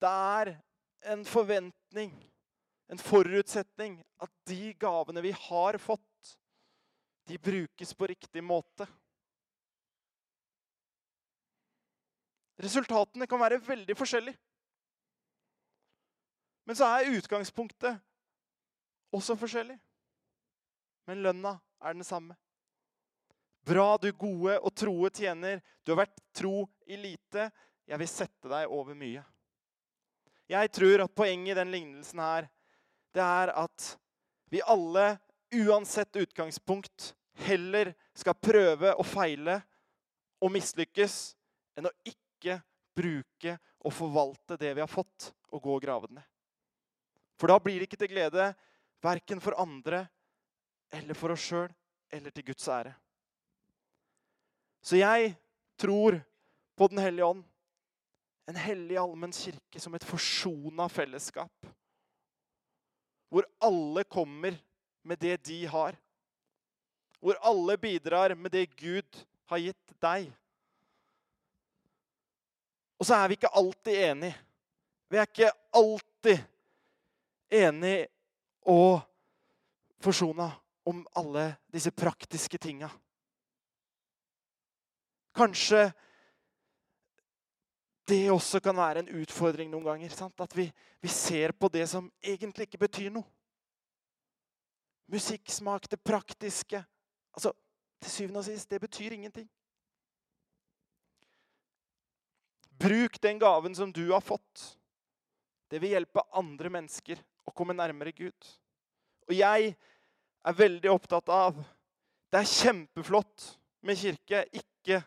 det 0.00 0.08
er 0.08 0.54
en 1.12 1.24
forventning, 1.24 2.12
en 2.90 2.98
forutsetning, 2.98 4.00
at 4.18 4.32
de 4.50 4.72
gavene 4.74 5.22
vi 5.22 5.30
har 5.30 5.78
fått, 5.78 6.36
de 7.30 7.38
brukes 7.38 7.94
på 7.94 8.08
riktig 8.10 8.42
måte. 8.42 8.86
Resultatene 12.60 13.28
kan 13.30 13.40
være 13.40 13.60
veldig 13.62 13.94
forskjellige. 13.96 14.36
Men 16.66 16.76
så 16.76 16.90
er 16.90 17.14
utgangspunktet 17.14 18.02
også 19.14 19.38
forskjellig. 19.38 19.78
Men 21.06 21.22
lønna 21.24 21.56
er 21.80 21.94
den 21.94 22.06
samme. 22.06 22.36
Bra, 23.66 23.94
du 24.02 24.10
gode 24.12 24.58
og 24.58 24.74
troe 24.74 25.14
tjener. 25.14 25.62
Du 25.86 25.94
har 25.94 26.02
vært 26.04 26.22
tro 26.34 26.64
i 26.90 26.98
lite. 26.98 27.52
Jeg 27.86 28.02
vil 28.02 28.10
sette 28.10 28.50
deg 28.50 28.70
over 28.70 28.98
mye. 28.98 29.22
Jeg 30.50 30.70
tror 30.74 31.04
at 31.04 31.14
poenget 31.14 31.54
i 31.54 31.60
den 31.60 31.70
lignelsen 31.70 32.22
her, 32.22 32.50
det 33.14 33.24
er 33.24 33.52
at 33.62 33.86
vi 34.50 34.62
alle, 34.62 35.18
uansett 35.54 36.16
utgangspunkt, 36.16 37.14
heller 37.46 37.92
skal 38.14 38.38
prøve 38.38 38.94
å 38.94 39.06
feile 39.06 39.60
og 40.40 40.52
mislykkes 40.54 41.16
enn 41.78 41.88
å 41.88 41.94
ikke 42.06 42.60
bruke 42.96 43.56
og 43.80 43.94
forvalte 43.94 44.58
det 44.60 44.74
vi 44.76 44.82
har 44.82 44.90
fått, 44.90 45.30
og 45.50 45.62
gå 45.62 45.76
og 45.76 45.82
grave 45.82 46.10
det 46.10 46.20
ned. 46.20 46.26
For 47.40 47.50
da 47.50 47.56
blir 47.62 47.80
det 47.80 47.88
ikke 47.88 48.00
til 48.02 48.12
glede 48.12 48.50
verken 49.02 49.40
for 49.40 49.56
andre 49.58 50.04
eller 50.92 51.16
for 51.16 51.32
oss 51.32 51.46
sjøl 51.48 51.70
eller 52.12 52.34
til 52.34 52.44
Guds 52.50 52.66
ære. 52.68 52.92
Så 54.82 55.00
jeg 55.00 55.34
tror 55.80 56.20
på 56.76 56.88
Den 56.88 56.98
hellige 56.98 57.26
ånd. 57.26 57.42
En 58.48 58.56
hellig 58.56 58.96
allmenn 58.96 59.34
kirke 59.36 59.80
som 59.80 59.94
et 59.94 60.04
forsona 60.04 60.86
fellesskap. 60.88 61.52
Hvor 63.30 63.46
alle 63.62 64.04
kommer 64.04 64.56
med 65.06 65.18
det 65.22 65.36
de 65.46 65.62
har. 65.70 65.96
Hvor 67.20 67.38
alle 67.46 67.76
bidrar 67.78 68.34
med 68.34 68.52
det 68.52 68.66
Gud 68.76 69.24
har 69.50 69.62
gitt 69.62 69.94
deg. 70.02 70.30
Og 73.00 73.06
så 73.06 73.16
er 73.16 73.30
vi 73.30 73.38
ikke 73.38 73.52
alltid 73.56 74.02
enige. 74.10 74.36
Vi 75.10 75.18
er 75.18 75.28
ikke 75.28 75.52
alltid 75.74 76.42
enige 77.50 78.08
og 78.68 79.00
forsona 80.00 80.50
om 80.86 81.00
alle 81.16 81.46
disse 81.72 81.90
praktiske 81.90 82.58
tinga. 82.58 82.90
Kanskje 85.36 85.88
det 88.10 88.30
også 88.32 88.60
kan 88.62 88.76
være 88.76 89.04
en 89.04 89.12
utfordring 89.22 89.70
noen 89.70 89.86
ganger. 89.86 90.14
Sant? 90.14 90.40
At 90.42 90.54
vi, 90.56 90.66
vi, 91.00 91.10
ser 91.10 91.54
på 91.54 91.70
det 91.72 91.86
som 91.90 92.10
egentlig 92.22 92.68
ikke 92.68 92.84
betyr 92.86 93.10
noe. 93.14 93.26
Musikksmak, 95.10 95.88
det 95.90 96.02
praktiske. 96.02 96.82
Altså, 97.34 97.54
Til 98.00 98.10
syvende 98.10 98.40
og 98.40 98.46
sist, 98.46 98.70
det 98.70 98.80
betyr 98.80 99.12
ingenting. 99.12 99.48
Bruk 102.80 103.18
den 103.20 103.38
gaven 103.38 103.74
som 103.76 103.90
du 103.92 104.06
har 104.08 104.22
fått. 104.24 104.62
Det 105.68 105.82
vil 105.82 105.92
hjelpe 105.92 106.24
andre 106.32 106.70
mennesker 106.72 107.20
å 107.44 107.52
komme 107.52 107.76
nærmere 107.76 108.14
Gud. 108.16 108.48
Og 109.28 109.36
jeg 109.36 109.74
er 110.40 110.56
veldig 110.56 110.90
opptatt 110.90 111.28
av 111.28 111.60
Det 112.30 112.38
er 112.40 112.46
kjempeflott 112.46 113.44
med 113.82 113.98
kirke. 113.98 114.44
Ikke 114.54 115.02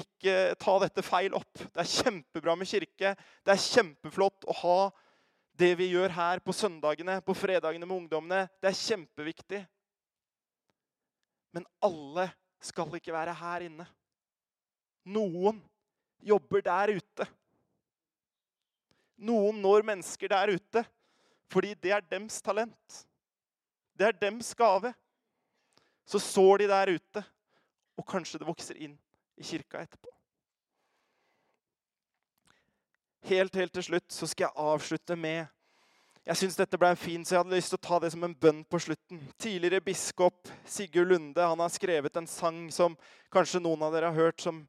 ikke 0.00 0.54
ta 0.60 0.76
dette 0.82 1.04
feil 1.04 1.34
opp. 1.36 1.52
Det 1.60 1.82
er 1.82 1.90
kjempebra 1.90 2.56
med 2.58 2.68
kirke. 2.68 3.12
Det 3.44 3.52
er 3.54 3.62
kjempeflott 3.62 4.46
å 4.48 4.56
ha 4.62 4.78
det 5.56 5.72
vi 5.80 5.90
gjør 5.94 6.12
her 6.12 6.42
på 6.44 6.52
søndagene, 6.52 7.20
på 7.24 7.36
fredagene 7.36 7.86
med 7.88 7.96
ungdommene. 8.02 8.48
Det 8.60 8.70
er 8.70 8.80
kjempeviktig. 8.80 9.62
Men 11.56 11.64
alle 11.84 12.28
skal 12.60 12.92
ikke 12.98 13.14
være 13.14 13.36
her 13.36 13.64
inne. 13.68 13.86
Noen 15.06 15.62
jobber 16.26 16.64
der 16.66 16.96
ute. 16.98 17.28
Noen 19.16 19.62
når 19.64 19.86
mennesker 19.86 20.32
der 20.32 20.56
ute 20.58 20.84
fordi 21.46 21.76
det 21.78 21.92
er 21.94 22.02
dems 22.10 22.40
talent. 22.42 22.96
Det 23.94 24.08
er 24.08 24.16
dems 24.18 24.48
gave. 24.58 24.90
Så 26.06 26.18
sår 26.18 26.64
de 26.64 26.66
der 26.70 26.90
ute, 26.98 27.22
og 27.98 28.06
kanskje 28.06 28.40
det 28.42 28.48
vokser 28.48 28.78
inn 28.82 28.96
i 29.36 29.44
kirka 29.44 29.82
etterpå. 29.84 30.10
Helt, 33.26 33.54
helt 33.54 33.72
til 33.74 33.82
slutt 33.82 34.12
så 34.14 34.26
skal 34.30 34.46
jeg 34.46 34.62
avslutte 34.62 35.16
med 35.18 35.46
Jeg 36.26 36.38
syns 36.40 36.56
dette 36.58 36.78
ble 36.78 36.88
en 36.90 36.98
fin, 36.98 37.22
så 37.22 37.34
jeg 37.34 37.38
hadde 37.44 37.54
lyst 37.54 37.70
til 37.70 37.78
å 37.78 37.86
ta 37.86 37.98
det 38.02 38.08
som 38.10 38.24
en 38.26 38.34
bønn 38.34 38.64
på 38.66 38.80
slutten. 38.82 39.20
Tidligere 39.38 39.82
biskop 39.86 40.50
Sigurd 40.66 41.12
Lunde 41.12 41.42
han 41.42 41.62
har 41.62 41.70
skrevet 41.70 42.18
en 42.18 42.26
sang 42.26 42.64
som 42.74 42.96
kanskje 43.30 43.60
noen 43.62 43.84
av 43.86 43.94
dere 43.94 44.10
har 44.10 44.18
hørt, 44.18 44.42
som 44.42 44.64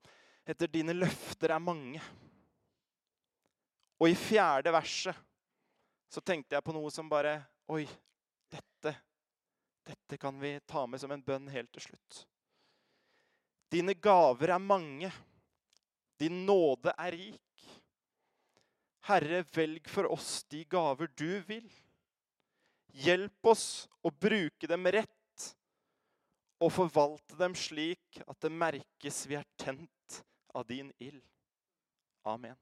heter 0.46 0.68
'Dine 0.68 0.94
løfter 0.94 1.50
er 1.50 1.60
mange'. 1.60 2.02
Og 4.00 4.10
i 4.10 4.16
fjerde 4.16 4.74
verset 4.74 5.16
så 6.10 6.22
tenkte 6.22 6.56
jeg 6.56 6.64
på 6.64 6.76
noe 6.78 6.92
som 6.94 7.10
bare 7.10 7.40
Oi, 7.74 7.88
dette, 8.52 8.94
dette 9.84 10.18
kan 10.18 10.38
vi 10.40 10.60
ta 10.68 10.86
med 10.86 11.02
som 11.02 11.12
en 11.12 11.24
bønn 11.24 11.50
helt 11.52 11.74
til 11.74 11.90
slutt. 11.90 12.28
Dine 13.72 13.94
gaver 13.94 14.54
er 14.56 14.64
mange. 14.64 15.12
Din 16.20 16.46
nåde 16.46 16.94
er 16.98 17.14
rik. 17.14 17.66
Herre, 19.08 19.44
velg 19.56 19.88
for 19.92 20.10
oss 20.12 20.42
de 20.52 20.64
gaver 20.68 21.12
du 21.16 21.40
vil. 21.48 21.68
Hjelp 22.98 23.52
oss 23.52 23.88
å 24.04 24.12
bruke 24.12 24.68
dem 24.68 24.88
rett 24.92 25.48
og 26.58 26.74
forvalte 26.74 27.38
dem 27.38 27.54
slik 27.56 28.22
at 28.26 28.40
det 28.42 28.52
merkes 28.52 29.26
vi 29.30 29.38
er 29.38 29.46
tent 29.62 30.22
av 30.58 30.66
din 30.68 30.90
ild. 30.98 31.24
Amen. 32.26 32.58